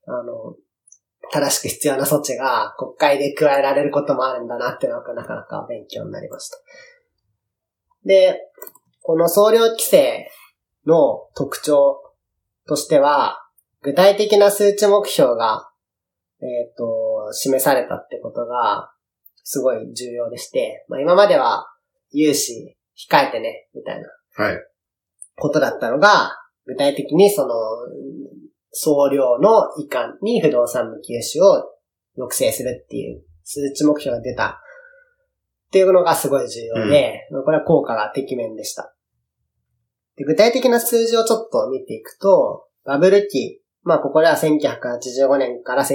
[0.07, 0.57] あの、
[1.31, 6.57] 正しく必要な措置が国会で加えられることもあるんだなっていうのがなかなか勉強になりました。
[8.05, 8.41] で、
[9.03, 10.31] この総量規制
[10.87, 12.01] の特徴
[12.67, 13.39] としては、
[13.83, 15.71] 具体的な数値目標が、
[16.41, 18.93] えっ、と、示されたってことが、
[19.45, 21.67] すごい重要でして、まあ今までは、
[22.11, 22.77] 融資
[23.11, 24.09] 控えてね、みたいな
[24.45, 24.59] はい。
[25.37, 26.37] ことだったのが、
[26.67, 27.55] 具体的にその、
[28.71, 31.65] 総量の以下に不動産の融資を
[32.15, 34.61] 抑制するっていう数値目標が出た
[35.69, 38.95] っていうのがすごい重要で、これは効果がてきめんでした。
[40.17, 45.91] で具体的な数字をちょっと見ていくと、バブル期、まあここでは1985年から1989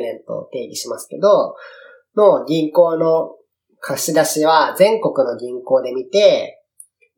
[0.00, 1.56] 年と定義しますけど、
[2.16, 3.34] の銀行の
[3.80, 6.62] 貸し出しは全国の銀行で見て、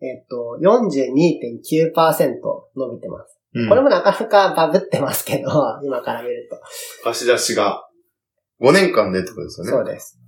[0.03, 2.41] えっと、42.9%
[2.77, 3.37] 伸びてます。
[3.53, 5.51] うんこれもなかなかバブってますけど、
[5.83, 6.61] 今から見ると。
[7.03, 7.89] 貸し出しが
[8.61, 9.71] 5年間でってことですよね。
[9.73, 10.20] そうです。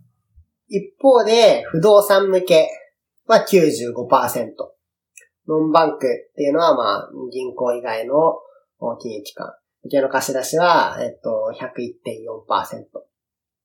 [0.73, 2.69] 一方で、不動産向け
[3.27, 3.93] は95%。
[5.49, 8.39] ノンバンクっていうのは、まあ、銀行以外の
[8.99, 9.53] 金融機関。
[9.85, 12.85] 向けの貸し出しは、えっと、101.4%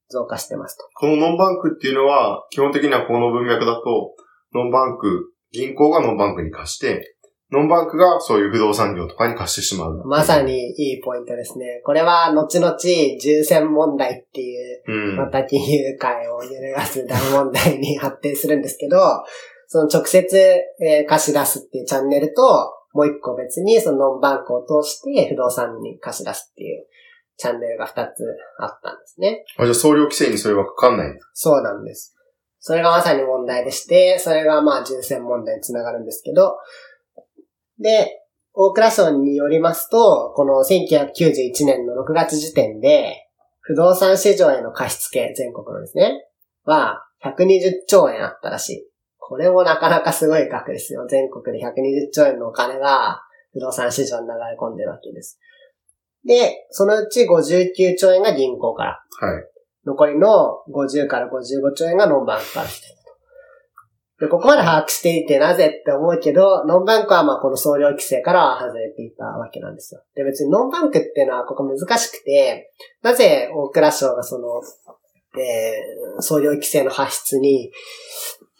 [0.10, 0.90] 増加してますと。
[0.96, 4.16] このノンバンクっていうのは、基本的にはこの文脈だと、
[4.54, 7.17] ノンバンク、銀行がノンバンクに貸して、
[7.52, 10.04] ノンバンクがそういう不動産業とかに貸してしまう。
[10.06, 10.42] まさ。
[10.42, 11.82] にいいポイントですね。
[11.86, 15.16] これは、後々、重戦問題っていう、うん。
[15.16, 18.98] また金融界を揺るがす大問題に発展するんですけど、
[19.68, 20.38] その直接、
[20.82, 22.42] えー貸し出すっていうチャンネルと、
[22.94, 26.86] もう一個別にそのノンバンクを通して不動産に貸し出すっていう
[27.38, 28.24] チャンネルが二つ
[28.60, 29.46] あったんですね。
[29.58, 31.20] あ、じゃあ総量規制にそれはかかんない。
[31.34, 32.16] そうなんです。
[32.60, 36.58] それがまさに問題でして、それがまあ重戦問題につながるんですけど、
[37.80, 38.24] で、
[38.54, 43.28] 大蔵省によりますと、この1991年の6月時点で、
[43.62, 46.26] 不動産市場への貸付、全国のですね、
[46.64, 48.88] は120兆円あったらしい。
[49.20, 51.06] これもなかなかすごい額ですよ。
[51.08, 53.22] 全国で120兆円のお金が
[53.52, 55.40] 不動産市場に流れ込んでるわけです。
[56.26, 59.04] で、そのうち59兆円が銀行から。
[59.20, 59.44] はい。
[59.86, 62.68] 残りの50から55兆円がノンバンクから。
[64.20, 70.02] で、ここまで把握していてなぜって思うけど、ノンバンクはまあこの総量規制からは外れていたわけなんですよ。
[70.16, 72.72] で、別にノンバンクっていうのはここ難しくて、
[73.04, 74.62] なぜ大蔵省がその、
[75.40, 77.72] えー、総量規制の発出に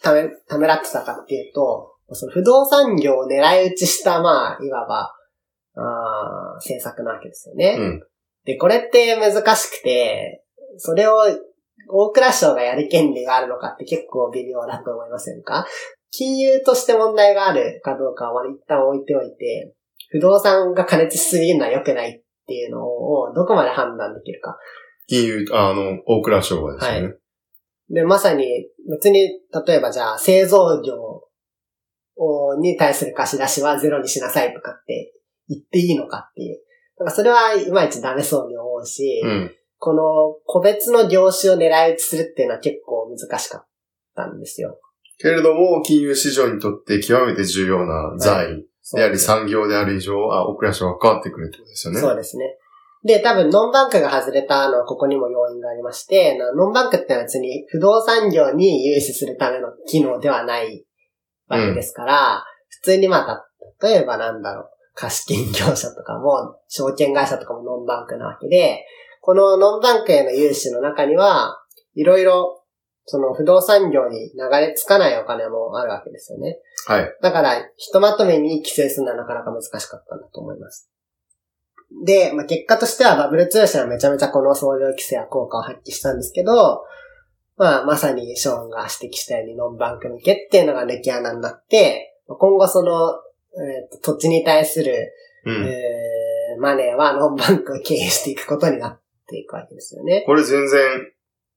[0.00, 5.12] ため、ためらってたかっていうと、その不動産業を狙い撃ちした、まあ、いわば、
[5.74, 7.76] あ政策なわけですよね。
[7.78, 8.02] うん。
[8.44, 10.44] で、これって難しくて、
[10.76, 11.16] それを
[11.88, 15.66] 大蔵省がやる権利があるのかって結構微妙だと思いませんか？
[16.10, 19.74] 金融として問題があるかどうかは一旦置いておいて、
[20.10, 24.56] 不動産が加熱しすぎるのは良くないっていうのをどこまで判断できるか。
[25.06, 27.02] 金融、あの、大蔵省がですね。
[27.02, 27.18] はい。
[27.90, 28.46] で、まさに
[28.90, 31.22] 別に、例えばじゃあ製造業
[32.58, 35.12] に対する貸し出しはゼロにしなさいとかって
[35.48, 36.60] 言っていいのかっていう。
[36.98, 43.66] なんかそれはいまいちダメそうに思うし、うん、この個別の業種を狙い撃ちするっていうのは結構難しかっ
[44.14, 44.78] たんですよ。
[45.18, 48.64] けれども、金融市場にとって極めて重要な財
[48.94, 52.00] であり産業である以上、あ、オクラショが変わってくるってことですよね。
[52.00, 52.56] そうですね。
[53.04, 60.84] で、多分、ノンバンクが外れたのはここにも要因がありまして、ノンバンクってのは別に不動産業に融資するための機能ではない
[61.46, 63.46] わけですから、うん、普通にまあ、
[63.82, 68.84] 例えばなんだろう、貸金業者とかも、証券会社とかもノンバンクなわけで、
[69.28, 71.60] このノンバンクへの融資の中には、
[71.94, 72.64] いろいろ、
[73.04, 76.56] その不動産業に流れ着かないお金もあるわけですよね。
[76.86, 77.14] はい。
[77.20, 80.90] だから、ひとまとめに規制するのはなかなか難しかったんだと思います。
[82.06, 86.86] で、まあ、結果としてはバブル通信はめちゃめちゃこの総量規制は効果を発揮したんですけど、
[87.58, 93.12] まあ、まさにショーンが指摘したようにノンバンク向けっていうのが抜き穴になって、今後その、
[93.62, 95.12] えー、土地に対する、
[95.44, 100.24] うん、えー、マネーはノンバンクを経営していくことになっていくわけですよね。
[100.26, 100.80] これ全然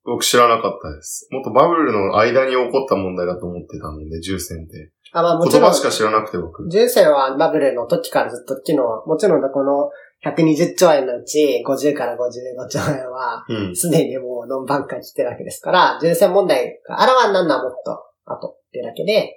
[0.04, 1.28] 僕知らなかったです。
[1.32, 4.92] もっとバブルの間に起こった問題だと思ってたので、重戦って。
[5.14, 5.62] あ、まあもちろん。
[5.62, 6.68] 言葉しか知らなくて僕。
[6.70, 9.90] 重戦はバブルの時からずっと機能、もちろんこの
[10.26, 13.46] 120兆円のうち50から55兆円は、
[13.76, 19.36] すでにもうノンバンカーに来てるわけですから、純正問題があらわになるのはもっと後っていうだけで、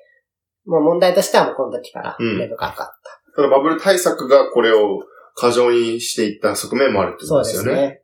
[0.67, 2.83] もう問題としてはもうこの時から根深かった。
[2.83, 5.01] うん、ただバブル対策がこれを
[5.35, 7.69] 過剰にしていった側面もあるってことですよね。
[7.69, 8.04] そうですね。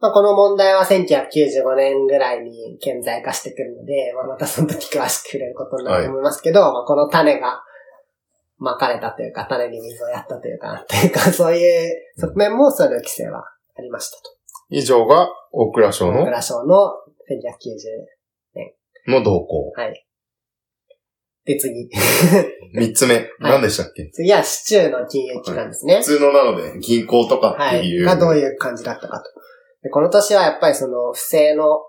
[0.00, 7.62] まあ、この問題は1995年ぐらいに顕在化してくるので、まあ、またその時詳しく触れることになると思いますけど、はい、まあ、この種が
[8.58, 13.44] 巻かれたというか、種に水をやったというか、というか、そういう側面もその規制は
[13.76, 14.22] ありましたと。
[14.70, 16.92] 以上が大蔵省の大蔵省の
[17.28, 17.48] 1990
[18.54, 18.72] 年。
[19.08, 19.72] の動向。
[19.74, 20.06] はい。
[21.44, 21.88] で、次。
[22.74, 23.26] 三つ目。
[23.40, 24.10] 何でしたっけ？
[24.12, 25.96] 次は市中の金融機関ですね。
[25.96, 28.06] 普通のなので、銀行とかっていう。
[28.06, 28.16] はい。
[28.16, 29.30] がどういう感じだったかと。
[29.82, 31.80] でこの年はやっぱりその不正の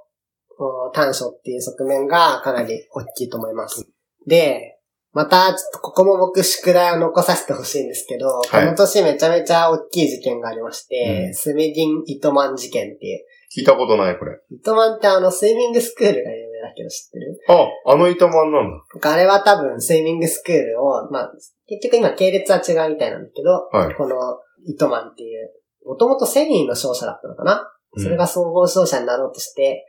[0.93, 3.89] 短所っていう側面がかなり大きいと思います。
[4.27, 4.75] で、
[5.11, 13.25] また、ちょっとここも僕宿題を残させてほしいんですけど、はい、この年めちゃめちゃ大きい事件がありまして、うん、スミディン・イトマン事件っていう。
[13.57, 14.39] 聞いたことない、これ。
[14.51, 17.39] イトマンってあの、スイミングスクールが有名だけど知ってる？
[17.47, 18.69] あ、あのイトマンなん
[19.01, 19.11] だ。
[19.11, 21.31] あれは多分スイミングスクールを、まあ、
[21.67, 24.15] 結局今系列は違うみたいなんだけど、はい、この
[24.67, 25.49] イトマンっていう、
[25.87, 27.67] もともと繊維の商社だったのかな、
[27.97, 29.85] それが総合商社になろうとして、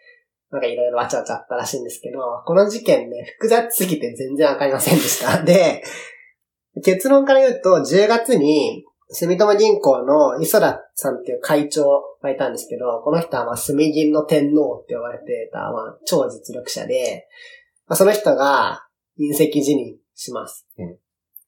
[0.51, 5.42] なんかいろいろわちゃわちゃあったらしいんですけど、この事件ね、複雑すぎて全然わかりませんでした。
[5.42, 5.82] で、
[6.84, 11.84] 結論から言うと、10月に、住友銀行の磯田さんっていう会長
[12.22, 17.26] がいたんですけど、この人はまあ住銀の天皇って呼ばれてた、まあ、超実力者で、
[17.88, 18.86] まあ、その人が
[19.18, 20.66] 隕石辞任します。
[20.78, 20.96] うん、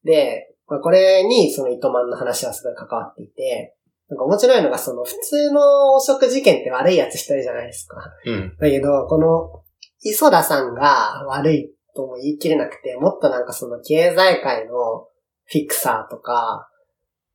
[0.05, 3.77] で、まあ、これにその糸満の話はすごい関わっていて、
[4.13, 7.97] なんか面白いのが、その普通の汚職事件って悪いやつ一人じゃないですか。
[8.27, 8.57] うん。
[8.61, 9.63] だけど、この、
[10.03, 15.07] 磯田さんが悪いとも言い切れなくて、もっとなんかその経済界の
[15.47, 16.69] フィクサーとか、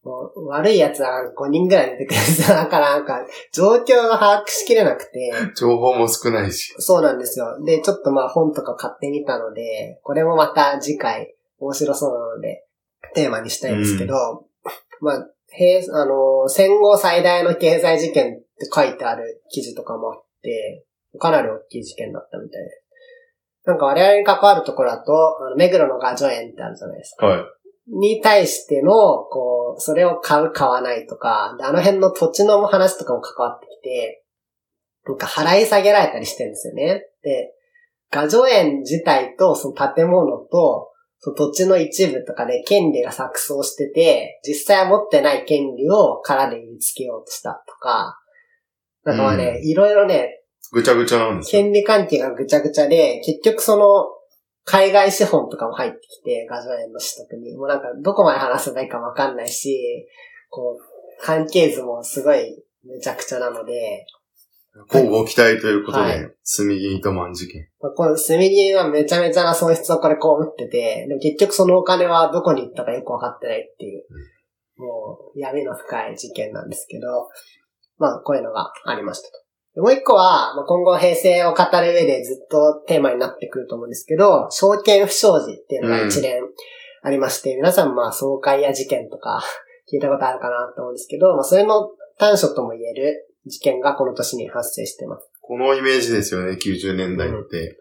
[0.03, 2.55] もう悪い奴は5人ぐらい出てくるんですよ。
[2.55, 5.31] だからなんか、状況が把握しきれなくて。
[5.55, 6.75] 情報も少ないし。
[6.77, 7.57] そうなんですよ。
[7.65, 12.65] で、ちょっとまあ本とか買ってみたので、これもまた次回面白そうなので、
[13.15, 20.85] テーマにしたいんですけど、うん、まあ、平、あの、戦後最大の経済事件って書いてある記事とかもあって、
[21.19, 22.69] かなり大きい事件だったみたいで。
[23.65, 25.11] なんか我々に関わるところだと、
[25.45, 27.25] あの目黒のガジョ園ってあるじゃないですか。
[27.25, 27.41] はい。
[27.89, 34.23] に対しての、こう、それを買う、買わないとか、であの辺の土地の話とかも関わってきて、
[35.05, 37.05] なんか払い下げられたりしてるんですよね。
[37.23, 37.53] で、
[38.11, 48.19] ガジョ園自体とその建物と、その土地の一部とかで権利が錯綜してて、実際は持ってない権利を殻で売りつけようとしたとか、
[49.03, 50.41] なんかまあね、いろいろね、
[50.71, 51.63] ぐちゃぐちゃなんですよ。
[51.63, 54.05] 権利関係がぐちゃぐちゃで、結局その、
[54.65, 57.55] 海外資本とかも入ってきて、画像園の取得に。
[57.55, 60.05] もうなんか、どこまで話せばいいかわかんないし、
[60.49, 64.05] こう、関係図もすごいめちゃくちゃなので、
[64.85, 67.67] 交互期待ということで、はい炭木糸満事件。
[67.81, 70.19] まあこの炭木はめちゃめちゃな損失をこれ被
[70.49, 74.03] ってて、でも結局そのお金はどこに行ったかよくわかってないっていう、
[74.77, 77.27] もう闇の深い事件なんですけど、
[77.97, 79.33] まあこういうのがありましたと。
[79.75, 86.41] でもう一個は、まあ、今後平成を語る上でずっとテーマになってくると思うんですけど、証券不祥事っていうのが一連
[87.03, 89.43] ありまして、皆さんまあ総会や事件とか
[89.91, 95.29] 聞いたことあるかなと思うんですけど、まあそれの短所とも言える事件がこの年に発生してます。
[95.41, 97.77] このイメージですよね、90年代って。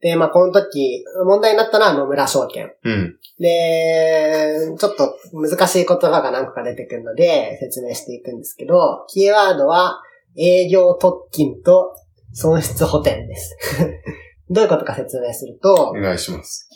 [0.00, 2.72] で、まあこの時、問題になったのは野村証券。
[2.84, 3.16] うん。
[3.38, 10.02] で、ちょっと難しい言葉が何個か出てくるので説明していくんですけど、キーワードは
[10.36, 11.94] 営業特勤と
[12.32, 13.56] 損失補填です。
[14.50, 16.68] どういうことか説明するとお、願いします。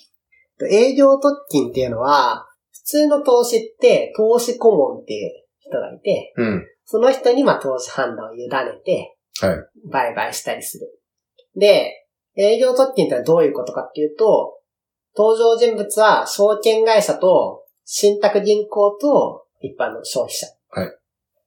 [0.70, 6.66] 営業特勤っていうのは、普通の投資って投資顧問っていう人がいて、うん。
[6.90, 8.48] その人にまあ投資判断を委ね
[8.84, 9.56] て、はい。
[9.92, 11.00] 売買したりする。
[11.54, 14.58] で、営業特勤ってのはどういうことかっていうと、
[15.16, 20.48] 登場人物は証券会社と信託銀行と一般の消費者。
[20.70, 20.90] はい。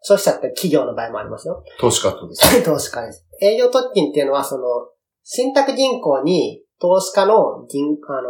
[0.02, 1.62] 消費者って企業の場合もありますよ。
[1.78, 2.64] 投資家とです。
[2.64, 3.26] 投資家です。
[3.42, 4.64] 営業特勤っていうのはその、
[5.24, 8.30] 信託銀行に投資家の銀、あの、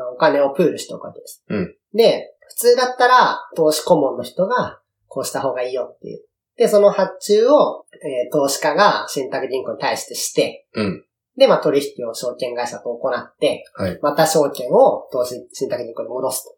[0.00, 1.44] あお金をプールしておくわけです。
[1.48, 6.24] うんで、普通だったら投資顧問の人がこうした方がいいよっていう。
[6.56, 11.04] で、その発注を、えー投資家が信託銀行に対してして、うん。
[11.36, 13.98] で、まあ取引を証券会社と行って、はい。
[14.02, 16.56] また証券を投資信託銀行に戻すと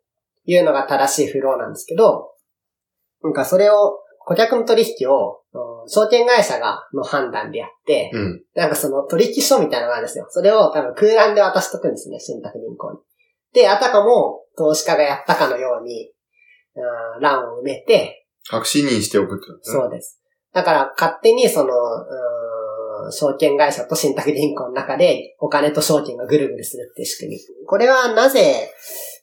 [0.51, 2.33] いうのが正しいフローなんですけど、
[3.23, 8.43] なんかそれを、顧客の取引を、うん証券会社が、の判断でやって、うん。
[8.57, 10.27] なんかその取引書みたいなのがあるんですよ。
[10.29, 12.99] それを多分空欄で渡しとくんですね、信託銀行に。
[13.53, 16.11] で、あたかも投資家がやったかのように、
[16.75, 19.59] うん欄を埋めて、確信認しておくってね。
[19.63, 20.21] そうです。
[20.53, 22.47] だから勝手にその、うん
[23.11, 27.39] 証券会社と信託銀行の中でお金と証券がぐるぐるするっていう仕組み。
[27.67, 28.71] これはなぜ、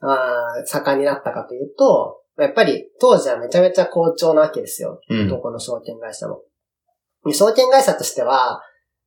[0.01, 4.99] あー盛んになったかというと、やっぱり当時はめちゃめちゃ好調なわけですよ。
[5.09, 5.30] うん。
[5.30, 6.41] どこの証券会社も。
[7.26, 8.61] で証券会社としては、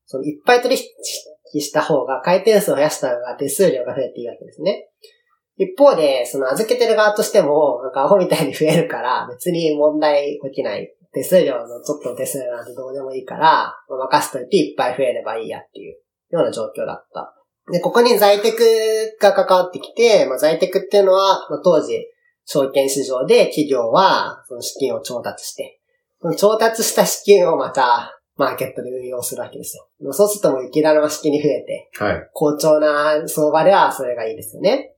[0.06, 4.88] そのいっぱい取引した方が回転数を増やした方が手数料が増えていいわけですね。
[5.56, 10.92] 一方で、その預けてる側としても、なんかアホみたいに増えるから、 別に問題起きない。
[11.12, 15.92] 手数料のちょっとの手数料なんてどうでもいいから、まあ任せといていっぱい増えればいいやっていう
[16.28, 17.34] ような状況だった。
[17.72, 22.06] で、ここに在宅が関わってきて、まあ、在宅っていうのは、まあ、当時、
[22.44, 25.80] 証券市場で企業は、その資金を調達して、
[26.20, 30.12] その調達した資金をまた、マーケットで運用するわけですよ。
[30.12, 32.28] そうするともう雪だるま式に増えて、はい。
[32.34, 34.95] 好調な相場ではそれがいいですよね。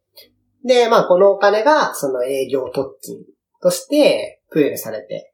[0.68, 3.24] で、まあこのお金がその営業特勤
[3.60, 5.32] としてプールされて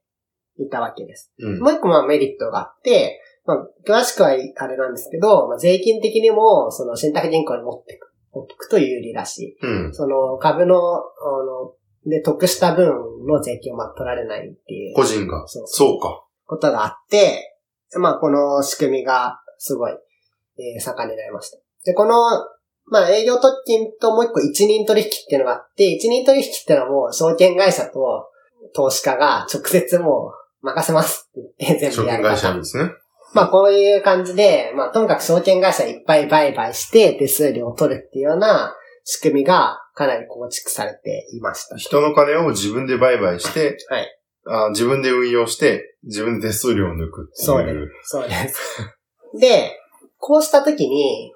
[0.59, 1.32] いたわけです。
[1.39, 1.61] うん。
[1.61, 9.95] もう一個まあメリットがあって、まあ詳しくはあれなんですけど、まあ、税金的にもその信託銀行に持ってく持ってくと有利だし、うん。
[9.95, 11.74] その株の、あの、
[12.07, 12.87] で得した分
[13.26, 15.47] の税金をまあ取られないっていう個人が。
[15.47, 16.24] そうそうか。
[16.47, 17.59] ことがあって、
[17.99, 19.93] まあ、この仕組みがすごい、
[20.59, 21.59] えー盛んになりました。
[21.85, 22.14] で、この、
[22.87, 28.28] まあ、営業特勤ともう一個一人取引っていうのがあって、一人取引っていうのはもう証券会社と
[28.74, 30.32] 投資家が直接も
[30.62, 32.91] う任せますって言って 全証部やる券会社ですね。
[33.32, 41.76] まあ、こういう感じで、まあ、とにかく証券会社いっぱい売買して手数料を取るっていうような仕組みがかなり構築されていました。
[41.76, 44.07] 人の金を自分で売買して、はい。
[44.47, 47.45] あ自分で運用して、自分で手数料を抜くっていう。
[47.45, 47.72] そうで
[48.03, 48.09] す。
[48.09, 48.59] そうです。
[49.41, 49.78] で、
[50.18, 51.34] こうした時に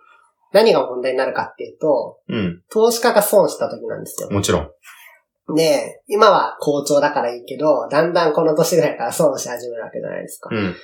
[0.53, 2.63] 何が問題になるかっていうと、うん。
[2.71, 4.31] 投資家が損した時なんですよ。
[4.31, 5.55] もちろん。
[5.55, 10.51] で、今は好調だからいいけど、だんだんこの年ぐらいから損し始めるわけじゃないですか。
[10.53, 10.75] うん。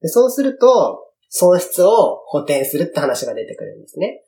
[0.00, 4.22] でそうすると、損失を補填するって話が出てくるんですね。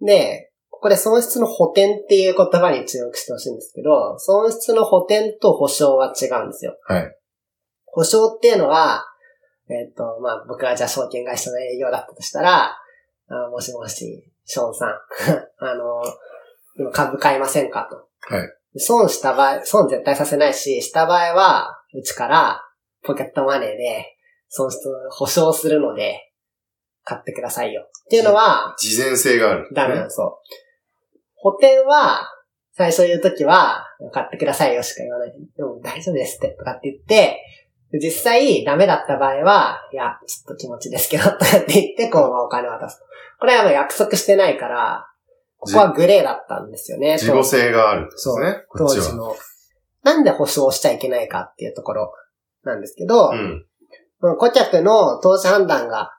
[0.00, 6.76] で、ここで損失の補填っていう言葉に注目してほしいんですけど、損失の補填と保証は違うんですよ。
[6.86, 7.16] はい。
[7.86, 9.04] 保証っていうのは、
[9.70, 12.76] えっ、と、まあ、僕がじゃあ証券会社の営業だったとしたら、
[13.28, 14.90] あもしもし、ショーンさん、
[15.58, 16.02] あの、
[16.78, 18.34] 今株買いませんかと。
[18.34, 18.48] はい。
[18.76, 22.62] 損した場合、損絶対させないし、した場合は、うちから
[23.02, 24.16] ポケットマネーで
[24.48, 26.32] 損失を保証するので、
[27.04, 27.82] 買ってくださいよ。
[27.82, 29.68] っていうのは、事前性がある。
[29.72, 30.40] ダメなんですよ。
[31.34, 32.28] 補填は、
[32.74, 35.32] 最初言うときは、買ってくださいよしか言わない。
[35.56, 37.38] でも大丈夫ですって、とかって言って、で
[37.98, 43.04] 実際、ダメだった場合は、いや、ちょっと気持ちですけど、とかって言って、こう、まあお金を渡すと。
[43.38, 45.06] これはまあ約束してないから、
[45.58, 47.18] ここはグレーだったんですよね。
[47.18, 48.88] 自己性があるんですそう当。
[48.88, 49.36] 時の。
[50.02, 52.12] なんで保証しちゃいけないかっていうところ
[52.64, 53.64] なんですけど、うん。
[54.38, 56.12] 顧客の投資判断が、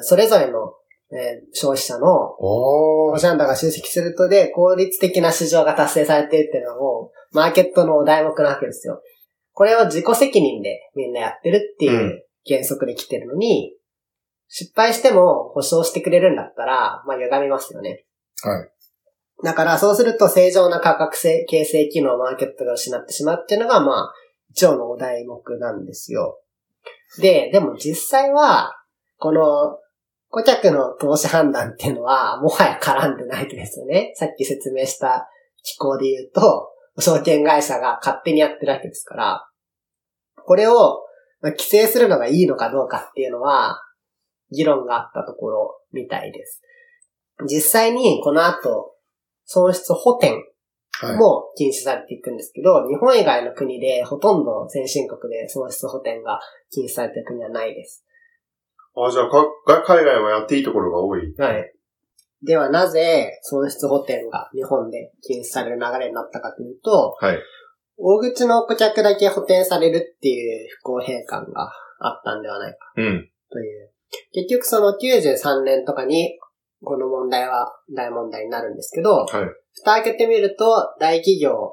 [0.00, 0.74] それぞれの、
[1.12, 2.36] えー消費者の。
[2.40, 9.02] 投資判断が集積するとで、効率的な市場が達成されているっていうのはもう、マーケットのお題目なわけですよ。
[9.52, 13.74] これを自己責任でみんなやってるっていう原則で来てるのに、
[14.48, 18.04] 失敗しても保証してくれるんだったら、まあ歪みますよね。
[18.42, 18.72] はい。
[19.44, 24.12] だから、そうすると正常な価格性形成機能をマーケットが失ってしまうっていうのが、まあ、
[24.50, 26.38] 一応のお題目なんですよ。
[27.18, 28.72] で、でも実際は、
[29.18, 29.78] この、
[30.28, 34.12] 顧客の投資判断っていうのは、もはや絡んでないですよね。
[34.14, 35.28] さっき説明した
[35.62, 39.48] 機構で言うと、証券会社が勝手にやってるわけですから、
[40.36, 41.04] これを、
[41.40, 43.80] まあ規制するのがいいのかどうかっていうのは、
[44.50, 46.62] 議論があったところみたいです。
[47.48, 48.94] 実際にこの後、
[49.44, 50.34] 損失補填
[51.00, 51.16] はい。
[51.16, 56.38] も禁止されていくんですけど、日本以外の国でほとんど先進国で損失補填が
[56.70, 58.04] 禁止されている国はないです。
[58.94, 61.34] あ、じゃあか、が海外はやっていいところが多い。
[61.38, 61.74] はい。
[62.44, 67.38] ではなぜ損失補填が日本で禁止される流れになったかというと、はい。
[67.98, 71.70] 大口の顧客だけ補填されるっていう不公平感が
[72.00, 73.30] あったんではないかうん。
[73.50, 73.90] という。
[74.32, 76.38] 結局その93年とかに
[76.82, 79.28] この問題は大問題になるんですけど、はい。
[79.74, 80.66] 蓋開けてみると、
[80.98, 81.72] 大企業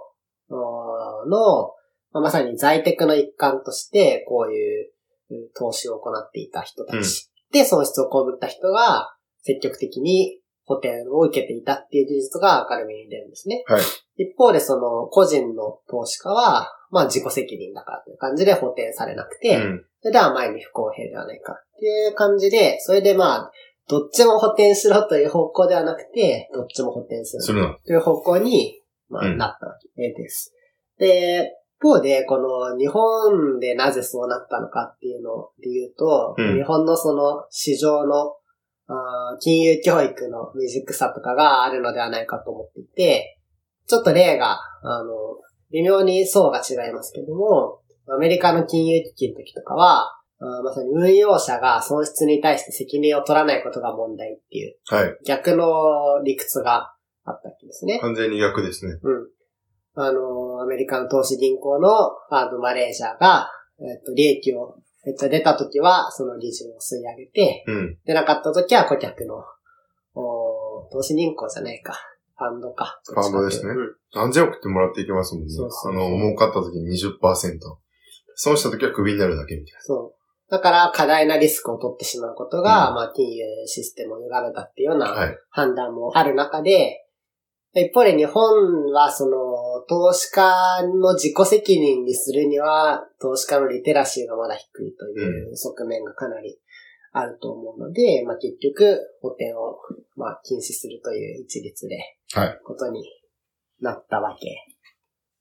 [0.50, 1.74] の、
[2.12, 4.92] まあまさに在宅の一環として、こういう
[5.32, 10.40] うん投資を行っていた人たち、で損失を被った人が積極的に
[10.70, 13.64] 補填を受けていたっていう事実が明るみに出るんですね。
[13.66, 13.82] はい。
[14.24, 19.86] 一方でその個人の投資家は、まあ自己責任だからという感じで補填されなくて、うん。
[20.02, 23.52] それでは前に不公平ではないかっていう感じで、それでまあ、
[23.88, 27.76] どっちも補填しろという方向ではなくて、どっちも補填する。
[27.88, 30.54] という方向に、まあ、うんなったわけです。
[31.00, 38.36] で、一方で、この日本でなぜそうなったのかっていうので言うと、うん日本のその市場の
[39.40, 43.40] 金融教育の未熟さとかがあるのではないかと思っていて、
[43.88, 45.14] ちょっと例が、あの、
[45.72, 55.18] 微妙に層が違いますけども、アメリカの金融危機の時とかは、まさに運用者が損失に対して責任を取らないことが問題っていうはい。
[55.26, 56.94] 逆の理屈が
[57.26, 58.00] あったわけですね。
[58.00, 58.98] 完全に逆ですね。
[59.04, 59.28] うん。
[59.96, 61.90] あの、アメリカの投資銀行の
[62.30, 64.78] ファードマネージャーが、えっと、利益を
[65.10, 67.98] めっちゃ出た時は、その利潤を吸い上げて、うん。
[68.06, 69.44] 出なかった時は顧客の、
[70.14, 71.98] お投資銀行じゃないか。
[72.38, 73.02] ファンドか。
[73.06, 73.96] ファンドですねうん。
[74.14, 75.50] 何千億ってもらっていきますもんね。
[75.50, 77.60] そうそうあの、儲かった時に20%。
[78.36, 80.52] 損した時はクビになるだけみたいそう。
[80.52, 85.12] だから、過大なリスクを取ってしまうことが、うんまあ、金融システムを歪めたっていうようなな。
[85.14, 85.38] はい。
[85.50, 87.06] 判断もある中で、
[87.74, 89.49] 一方で日本はその、
[89.88, 96.60] 投資家の自己責任にするには、投資家のリテラシーがまだ低いという側面がかなり
[97.12, 99.78] あると思うので、まあ結局、補填を、
[100.16, 101.98] まあ禁止するという一律で、
[102.34, 102.60] はい。
[102.64, 103.04] ことに
[103.80, 104.48] なったわけ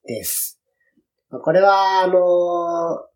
[0.05, 0.61] です。
[1.31, 3.09] まあこれは、あの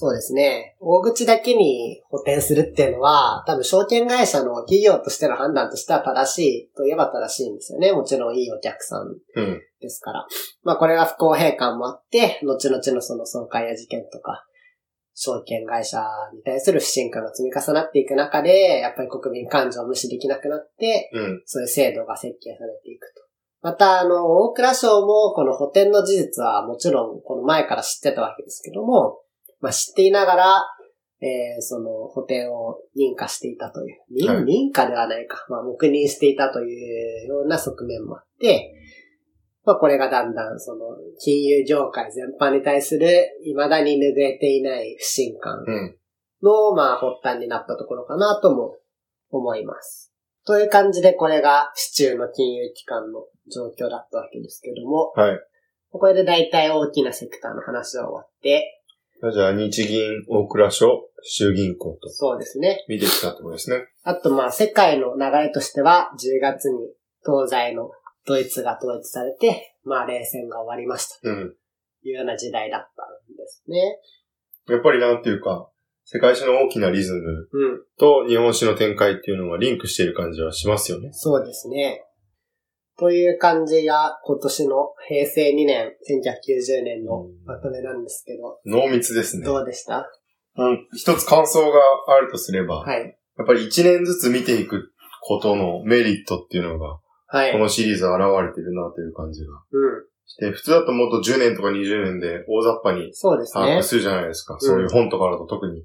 [0.00, 0.76] そうですね。
[0.78, 7.90] 大口だけに補填するっていうのは、多分証券会社の企業としての判断としては正しいといえば正しいんですよね。
[7.90, 9.60] もちろんいいお客さんうん。
[9.80, 10.24] ですから。
[10.62, 14.44] まあこれは不公平感もあって、後々のその損壊や事件とか、
[15.14, 16.00] 証券会社
[16.32, 21.42] に対する不信感が積み重なっていく中で、やっぱり国民感情を無視できなくなって、うん。
[21.44, 23.22] そういう制度が設計されていくと。
[23.62, 29.22] また、あの、大蔵省もこの補填の事実はもちろんこの前から知ってたわけですけども、
[29.60, 30.62] まあ知っていながら、
[31.20, 38.72] えー、その補填を認可していたという、認,、はい認可ではないか、まあ黙認していたというような側面もあって、
[39.64, 40.86] まあこれがだんだんその
[41.20, 43.08] 金融業界全般に対する
[43.44, 45.98] 未だに拭えていない不信感うん。
[46.42, 48.76] の、まあ、発端になったところかなとも
[49.30, 50.12] 思います。
[50.46, 55.40] という感じで、これが市中の金融機関の状況だったわけですけども、はい。
[55.90, 58.77] これで大体大きなセクターの話は終わって、
[59.32, 62.84] じゃあ、日銀、大蔵省、衆銀行とそうですね。
[62.88, 63.86] 見てきたってことですね。
[64.04, 66.78] あと、まあ、世界の流れとしては、10月に
[67.24, 67.90] 東西の
[68.26, 71.54] ドイツが統一されて、まあ、冷戦が終わりましたうん。
[72.02, 73.02] というような時代だった
[73.32, 73.98] んですね。
[74.68, 75.68] やっぱりなんていうか、
[76.04, 77.82] 世界史の大きなリズムうん。
[77.98, 81.10] と日本史の展開っていうのがリンクしている感じはしますよね。
[81.12, 82.04] そうですね。
[82.98, 89.44] という感じが今年の平成2年、1990年のまとめなんですけど、濃密ですね。
[89.44, 90.10] どうでした？
[90.56, 91.78] うん、一つ感想が
[92.08, 93.16] あるとすれば、はい。
[93.36, 94.92] やっぱり一年ずつ見ていく
[95.22, 97.52] ことのメリットっていうのが、はい。
[97.52, 100.04] このシリーズ現れてるなという感じがうん。
[100.26, 103.82] して、普通だともっと10年とか20年で大雑把にそうですね把握。
[103.82, 104.56] するじゃないですか。
[104.58, 105.84] そういう本とかだと特に。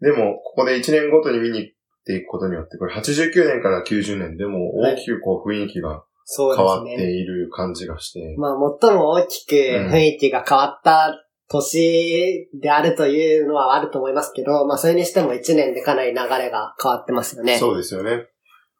[0.00, 1.74] でも、ここで1年ごとに見に
[2.04, 6.04] ていくことによって、これ89年から90年でも大きくこう雰囲気が
[6.36, 6.92] 変わって。
[6.92, 8.36] いる感じがして。
[8.38, 17.58] まあ、最も大きく雰囲気が変わった年であるというのはあると思いますけど、まあ、それにしても1年でかなり流れが変わってますよね。
[17.58, 18.26] そうですよね。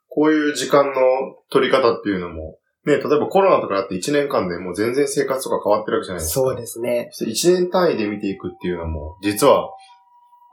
[0.08, 0.92] こういう時間の
[1.50, 6.40] 取り方っていうのも、ね、例えばコロナとかだって1年間でもう全然生活とか変わってるわけじゃないですか。
[6.40, 7.08] そうですね。
[7.12, 9.70] そして1年単位で見ていくっていうのも、実は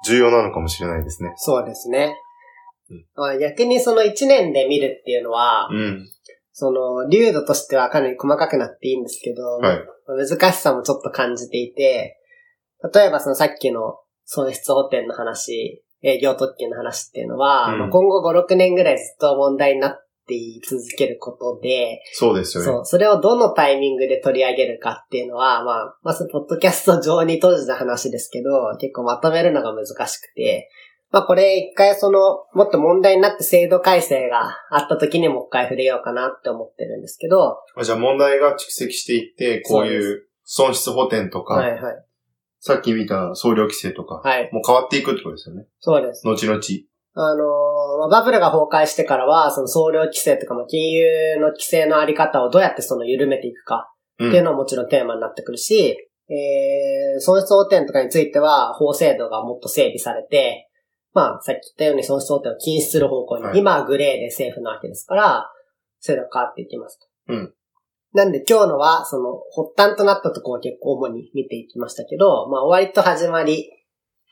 [0.05, 1.33] 重要なのかもしれないですね。
[1.37, 2.15] そうですね
[2.89, 3.05] うん。
[3.15, 6.07] まあ、逆にその1年で見るっていうのは、うん。
[6.53, 9.85] その、流度としてはかなり細かくなっていいんですけど、はい。
[10.07, 12.17] 難しさもちょっと感じていて、
[12.93, 22.65] 例えばそのさっきの損失補填の話、営業特権の話っていうのは、うんまあ今後5、6年ぐらいずっと問題になってい続けることで、そうですよね。
[22.65, 30.69] そう、それをどのタイミングで取り上げるかっていうのは、まあ、まず、ポッドキャスト上に閉じた話ですけど、結構まとめるのが難しくて、
[31.11, 32.19] まあこれ一回その、
[32.53, 42.03] もっと問題になって制度改正があった時にもう一回触れようかなって思ってるんですけど、あじゃあ問題が蓄積していって、こういう損失補填とか、はいはい。
[42.59, 44.49] さっき見た総量規制とか、はい。
[44.51, 45.65] もう変わっていくってことですよね。
[45.79, 46.25] そうです。
[46.25, 46.59] 後々。
[47.19, 55.95] あのバブルが崩壊してからは、その総量規制とか、まあ金融の規制のあり方をどうやってその緩めていくかうんっていうのももちろんテーマになってくるし、
[56.29, 60.66] えー、損失補填とかについては法制度がもっと整備されて、
[61.17, 65.51] まあさっき言ったように損失補填を禁止する方向に、はい今はグレーで政府なわけですから、
[65.99, 67.33] 制度が変わっていきますと。
[67.33, 67.53] うん
[68.13, 73.69] なんで今日のは、その発端となったところを結構主に見ていきましたけど、まあ終わりと始まり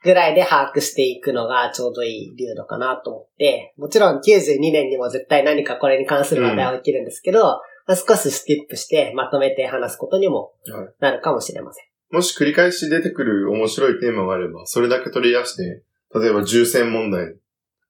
[0.03, 11.85] ぐらいで把握していくのがちょうどいい流度かなと思って、もちろん92年にも絶対何かこれに関する話題は起きるんですけど、まあ少しスキップしてまとめて話すことにもはいなるかもしれません。
[12.11, 15.83] もし繰り返し出てくる面白いテーマがあれば、それだけ取り出して、
[16.19, 17.35] 例えば重戦問題、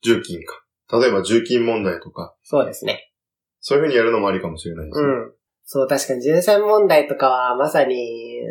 [0.03, 0.63] 重金か。
[0.91, 3.11] 例えば重金問題とか、そうですね。
[3.59, 5.07] そういうふうにやるのもありかもしれないですね。
[5.07, 5.32] うん。
[5.63, 8.41] そう、確かに重戦問題とかはまさに、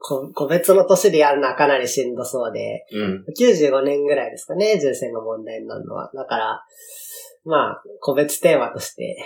[0.00, 3.24] 個別の年でやるのはかなりしんどそうで、うん。
[3.38, 6.10] 95年ぐらいですかね、重戦が問題になるのは。
[6.14, 6.64] だから、
[7.44, 9.16] まあ、個別テーマとして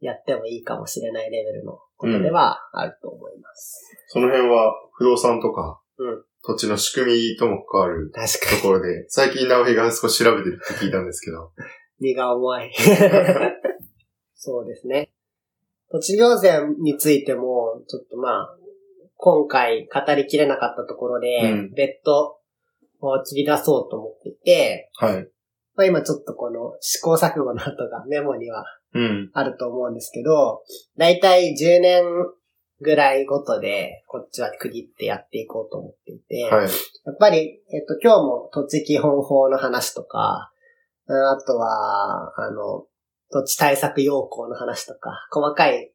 [0.00, 3.80] やってもいいかもしれないレベルのことではあると思います。
[4.08, 11.52] その辺は不動産とか、うん土地の仕組みとも関わる確かところで、最近直江が少し調べてるって聞いたんですけど。
[12.00, 12.70] に、荷が重い。
[14.36, 15.10] そうですね。
[15.90, 18.56] 土地行政についても、ちょっとまあ、
[19.16, 22.38] 今回語りきれなかったところで、うん別途
[23.00, 25.28] を切り出そうと思っていて、はい。
[25.76, 29.30] まあ今ちょっとこの試行錯誤の後がメモにはうん。
[29.32, 30.62] あると思うんですけど、
[30.96, 32.04] だいたい10年
[32.80, 36.64] ぐらいごとで、こっちは区切ってやっていこうと思っていて、はい。
[36.64, 36.70] やっ
[37.18, 40.50] ぱり、えっと、今日も土地基本法の話とか、
[41.06, 42.86] うんあとは、あの、
[43.30, 45.92] 土地対策要項の話とか、細かい、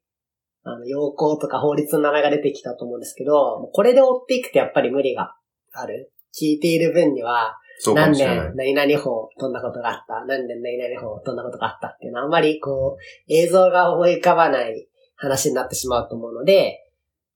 [0.64, 5.36] あの、要項とか法律の名前が出てきたと思うんですけど、これで追っていくとやっぱり無理が
[5.74, 6.12] ある。
[6.40, 7.58] 聞いている分には、
[7.96, 8.54] 何年。
[8.56, 10.26] 何々法どんなことがあった？
[10.26, 11.88] 何年何々法どんなことがあった？
[11.88, 14.89] っていうのはあんまりこう、映像が思い浮かばない
[15.20, 16.80] 話になってしまうと思うので、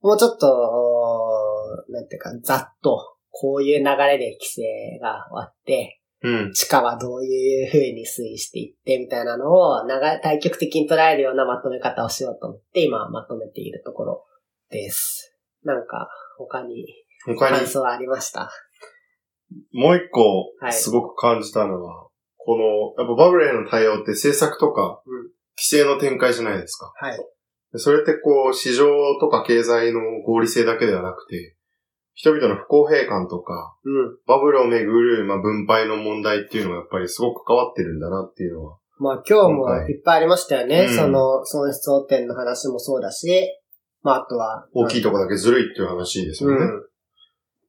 [0.01, 6.53] もうちょっと、なんていうか、ざっと、こういう流れで規制が終わって、うん。
[6.53, 14.25] 地下はどういう風に推移していってみたいなのを、長い、対極的に捉えるようなまとめ方をしようと思って、今まとめているところ
[14.70, 15.36] です。
[15.63, 16.86] なんか、他に
[17.25, 17.58] 他に？
[17.58, 18.51] 感想はありました？
[19.74, 20.21] もう一個
[20.62, 26.91] は、いすごく感じたのは、この、やっぱバブルへの対応って政策とかうん、規制の展開じゃないですか。
[26.95, 27.20] はい。
[27.74, 28.86] でそれってこう、市場
[29.20, 31.55] とか経済の合理性だけではなくて、
[32.13, 34.17] 人々の不公平感とか、うん。
[34.28, 38.78] バブルをめぐる、まあ、分配の問題っていうのがやっぱりすごく関わってるんだなっていうのは。
[39.00, 40.86] まあ今日もいっぱいありましたよね。
[40.87, 43.43] うんその損失補填の話もそうだし、
[44.04, 44.67] まああとは。
[44.71, 46.58] 大きいとこだけずるいっていう話ですよね。
[46.58, 46.83] うん。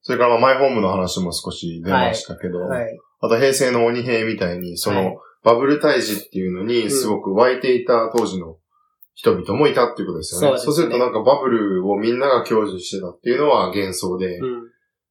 [0.03, 2.99] それからまあマイホームの話も少し出ましたけど、はい。
[3.21, 8.57] あと平成の鬼平みたいに、その、はいバブル退治っていうのにすごく湧いていた当時の
[9.15, 10.47] 人々もいたっていうことですよね。
[10.47, 14.71] そうですねするとなんかバブルをみんなが享受してたっていうのは幻想で、うん。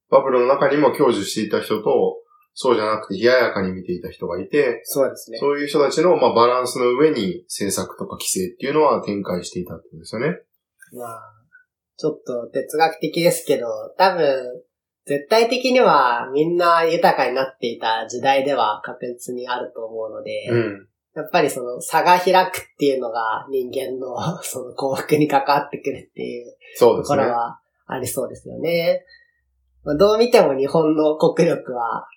[0.09, 2.19] バブルの中にも享受していた人と、
[2.53, 5.39] そうじゃなくて冷ややかに見ていた人がいて、そうですね。
[5.39, 10.37] そういう人たちの、まあ、バランスの上に政策とか規制っていうのは展開していたってことですよね。
[10.93, 11.19] まあ、
[11.97, 13.65] ちょっと哲学的ですけど、
[13.97, 14.61] 多分、
[15.05, 20.87] 絶対的にはみんな豊かになっていた時代では確実にあると思うので、うん。
[21.15, 27.17] やっぱりその差が開くっていうのが人間の その幸福に関わってくるっていうとそうですね。
[27.17, 29.05] ころはありそうですよね。
[29.83, 32.07] まあどう見ても日本の国力は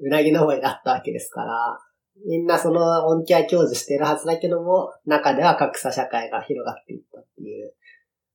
[0.00, 1.78] うなぎ登りだったわけですから、
[2.24, 7.74] みんなその恩恵は享受しているはずだけども、中では格差社会が広がっていったっていう、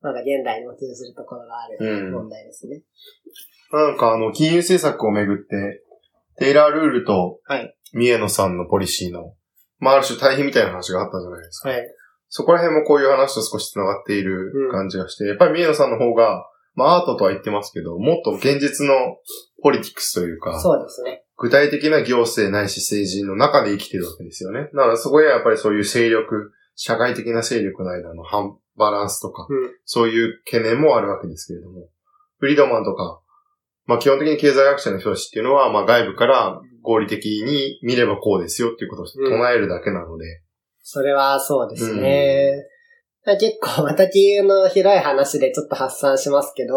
[0.02, 2.84] なんか現代にも通じるところがあるうん問題ですね。
[3.72, 5.84] なんかあの、金融政策をめぐって、
[6.38, 7.76] テイラールールとはい。
[7.94, 9.34] 三重野さんのポリシーの、
[9.82, 11.70] まあ、ある種対比みたいな話があったじゃないですか。
[11.70, 11.82] はい。
[12.30, 16.46] そこら辺もこういう話と少し繋がっている感じがして、やっぱり三重野さんの方が、
[16.76, 18.94] まあアートとは言ってますけど、もっと現実の
[19.62, 21.24] ポリティクスというか、そうですね。
[21.36, 24.70] 具体的な行政ないし政治の中で生きてるわけですよね。
[24.74, 31.90] だからそこへはやっぱりそういう勢力、社会的な勢力の間の反バランスとか、うんそういう懸念もあるわけですけれども、
[32.40, 33.20] フリードマンとか、
[33.88, 40.42] まあ基本的に経済学者の人たちっていうのは、まあ外部から合理的に見ればこうですよっていうことを唱えるだけなので、
[40.82, 42.66] それはそうですね。
[43.24, 46.74] 結構また金融の広い話でちょっと発散しますけど、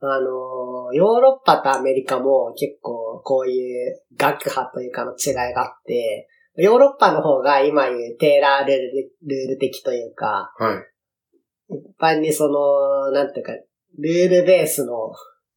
[0.00, 8.82] あの、ヨーロッパとアメリカも結構こういう学派というかの違いがあって、ヨーロッパの方が今言うテーラールール
[9.26, 11.74] ルール的というか、はい。
[11.74, 13.52] 一般にその、なんていうか、
[13.98, 14.92] ルールベースの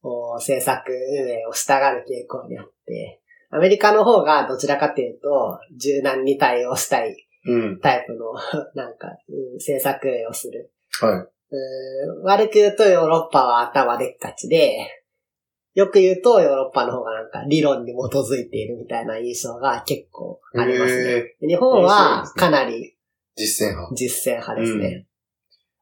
[0.02, 3.20] お政策運営を従う傾向にあって、
[3.50, 7.16] アメリカの方がどちらかというと、柔軟に対応したい
[7.46, 7.80] うん。
[7.80, 8.34] タイプの、
[8.74, 10.70] なんか、うん政策をする。
[11.00, 11.12] はい。
[11.50, 14.86] うん悪く言うとヨーロッパは頭でっかちで、
[15.74, 21.10] よく言うとヨーロッパの方がなんか理論に基づいているみたいな印象が結構ありますね。
[21.40, 22.96] へ日本はかなり
[23.36, 23.94] 実践派。
[23.94, 25.06] 実践派ですね。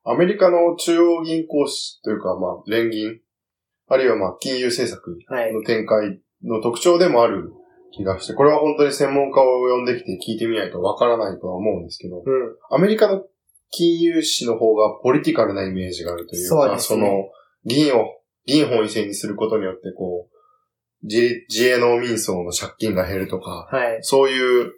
[0.05, 3.19] アメリカの中央銀行史というか、まあ、連銀、
[3.89, 5.53] あるいはまあ、金融政策はい。
[5.53, 7.53] の展開の特徴でもある
[7.93, 12.25] 気がして、これは本当に専門家を呼んできて聞いてみないとわからないとは思うんですけど、うん。
[12.71, 13.25] アメリカの
[13.71, 17.31] 金融史の方がポリティカルなイメージがあるというか、そねの、
[17.65, 18.05] 銀を、
[18.47, 20.37] 銀本位制にすることによって、こう、
[21.07, 23.99] 自自営農民層の借金が減るとか、はい。
[24.03, 24.73] そういう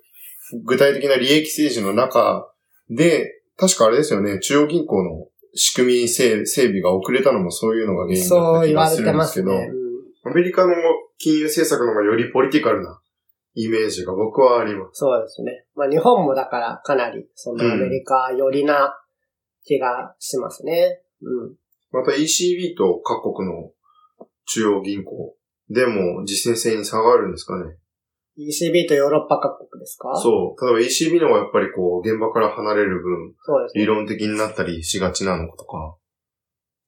[0.65, 2.51] 具体的な利益政治の中
[2.91, 9.71] で、確かあれですよね、中央銀行の仕組み整整備が遅れたのもそういうのが原因だった気がするんですけど、ね。
[9.73, 9.89] うん
[10.25, 10.75] アメリカの
[11.19, 13.01] 金融政策の方がよりポリティカルな
[13.55, 14.99] イメージが僕はあります。
[14.99, 15.65] そうですね。
[15.75, 18.99] まあ日本もだからかなりそのアメリカ寄りな
[19.65, 21.03] 気がしますね。
[21.23, 21.55] うん。
[21.91, 23.71] また ECB と各国の
[24.47, 25.35] 中央銀行
[25.71, 27.77] でも実践性に差があるんですかね。
[28.39, 30.13] ECB とヨーロッパ各国ですか？
[30.13, 30.21] う。
[30.23, 30.65] そう。
[30.65, 33.87] 例えば ECB の方がやっぱりこう現場から離れる分、そうですね理。
[33.87, 35.97] 論的になったりしがちなのかとか。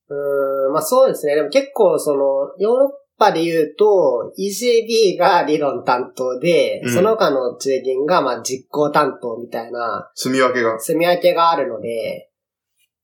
[0.09, 1.35] うーん、まあそうですね。
[1.35, 2.19] でも結構その、
[2.59, 2.91] ヨーロッ
[3.21, 10.81] パで言うと、ECB が理論担当で、うんその他の中銀がまあ実行担当みたいな住み分けが。
[10.81, 12.31] 住み分けがあるので、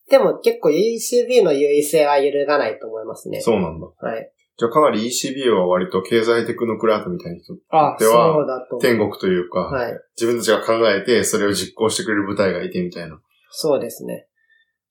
[0.08, 3.40] でも結構 ECB の優位性は揺るがないと思いますね。
[3.40, 3.86] そうなんだ。
[3.86, 4.32] はい。
[4.58, 8.80] じゃあかなり ECB は割と経済テクノクラートみたいな人、あ、ではそうだと思う。
[8.80, 9.92] 天国というか、はい。
[10.16, 13.20] 自分たちが考えてそれを実行してくれる部隊がいてみたいな。
[13.50, 14.26] そうですね。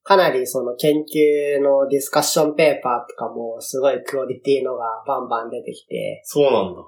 [0.06, 6.80] かなりその研究のディスカッションペーパーとかもすごいクオリティのがバンバン出てきて、そうなんだ。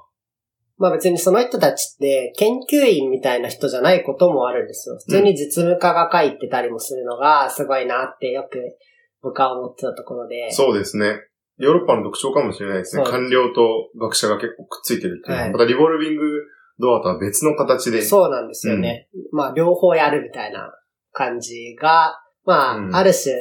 [0.76, 4.96] まあ別にその人たちって研究員みたいな人じゃないこともあるんですよ。
[4.98, 8.60] 普通に実務家が書いてたりもするのがすごいなってよく
[9.20, 10.52] 僕は思ってたところで。
[10.52, 11.16] そうですね。
[11.58, 13.02] ヨーロッパの特徴かもしれないですね。
[13.04, 15.40] 官僚と学者が結構くっついてるっていうのは。
[15.40, 16.22] はいまたリボルビング
[16.78, 18.00] ドアとは別の形で。
[18.00, 19.08] そうなんですよね。
[19.32, 20.72] まあ両方やるみたいな
[21.10, 22.14] 感じが、
[22.48, 23.34] まあ、うんある種、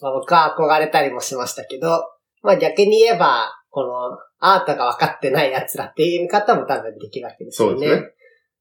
[0.00, 2.02] まあ、僕は憧れたりもしましたけど、
[2.42, 7.74] まあ逆に言えば、このアートが分かってない奴らっていう見方も多分できるわけですよね。
[7.74, 8.08] そうですね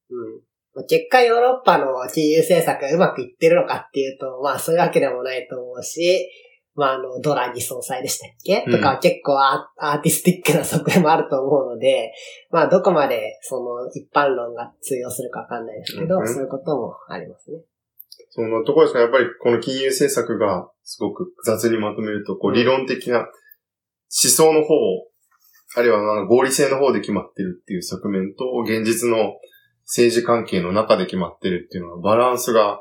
[0.09, 0.41] うん。
[0.75, 6.29] まあ結果ヨーロッパの金融政策がうまくいってるのかっていうと、まあそういうわけでもないと思うし、
[6.75, 12.11] まああの、ドラギ総裁でしたっけ、うんとかは結構アアーティスティックな側面もあると思うので、
[12.51, 17.59] まあどこまでその一般論が通用するかわかんないですけど、うんうんそういうこともありますね。
[18.37, 22.55] そのところですか、やっぱりこの金融政策がすごく雑にまとめると、こううん。
[22.55, 23.27] 理論的な思
[24.09, 24.75] 想の方、
[25.75, 29.33] あるいは合理性の方で決まってるっていう側面と、現実の
[29.85, 32.79] 政治関係の中で決まってるっていうのはバランスが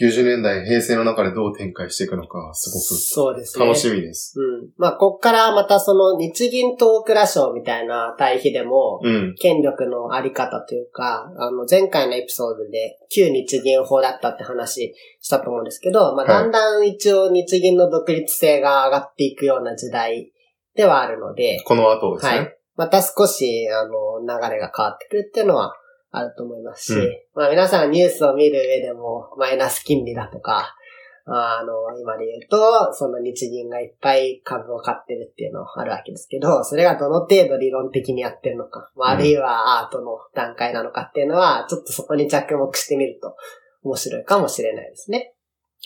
[0.00, 3.64] 90年代、平成の中でどう展開していくのか、すごそうですね。
[3.64, 4.34] く楽しみです。
[4.38, 4.70] うん。
[4.78, 9.34] まあ、こっからまたその日銀と大蔵省みたいな対比でも、うん。
[9.38, 20.32] 権力のあり方というか、あの、前回のエピソードで旧日銀法だったって話したと思うんですけど、まあ、はいだんだん一応日銀の独立性が上がっていくような時代
[20.74, 22.38] ではあるので、この後ですね。
[22.38, 22.56] はい。
[22.76, 25.74] また少し、あの、流れが変わってくるっていうのは
[26.12, 30.76] あると思いますし、うんまあ皆さんニュースを見る上でも、マイナス金利だとか、
[31.24, 43.36] あの、今で言うと、その日銀がいっぱい株を買ってるっていうのあるわけですけど、それがどの程度理論的にやってるのか、まああるいはアートの段階なのかっていうのは、ちょっとそこに着目してみると
[43.84, 45.34] 面白いかもしれないですね。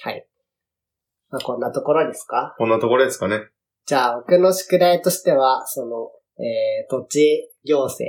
[0.01, 0.27] はい。
[1.31, 2.55] まあこんなところですか？
[2.57, 3.43] こんなところですかね。
[3.85, 6.11] じゃあ、僕の宿題としては、その、
[6.43, 8.05] えー、土地行政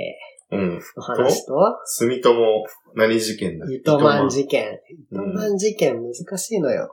[0.50, 0.80] うん。
[0.96, 1.54] の話と、
[1.86, 2.64] 住友
[2.94, 3.74] 何事件だっけ？
[3.76, 4.78] 糸満事件。
[5.10, 6.92] うん糸満事件難しいのよ。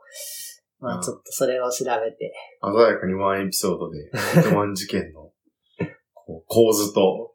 [0.79, 2.33] まうんあちょっとそれを調べて。
[2.61, 3.97] 鮮やかにワンエピソードで、
[4.41, 5.31] 糸満事件の
[6.13, 7.33] こう構図と、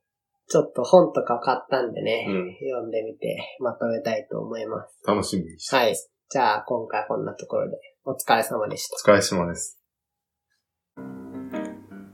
[0.49, 5.01] ちょっと本とか買ったんでね、うん読んでみてまとめたいと思います。
[5.07, 5.77] 楽しみにして。
[5.77, 5.95] はい。
[6.29, 9.11] じゃあ今回こんなところでお疲れ様でした。
[9.13, 9.80] お疲れ様です。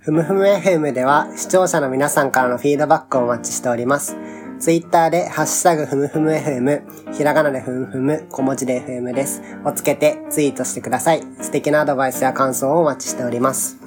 [0.06, 4.16] ふむふむ FM では視聴者の皆さんからのフィードバックをお待ちしております。
[4.60, 9.42] ツイッターでハッシュタグふむふむ FM、ひらがなでふむふむ、小文字で FM です。
[9.64, 11.24] をつけてツイートしてください。
[11.40, 13.85] 素敵なアドバイスや感想をお待ちしております。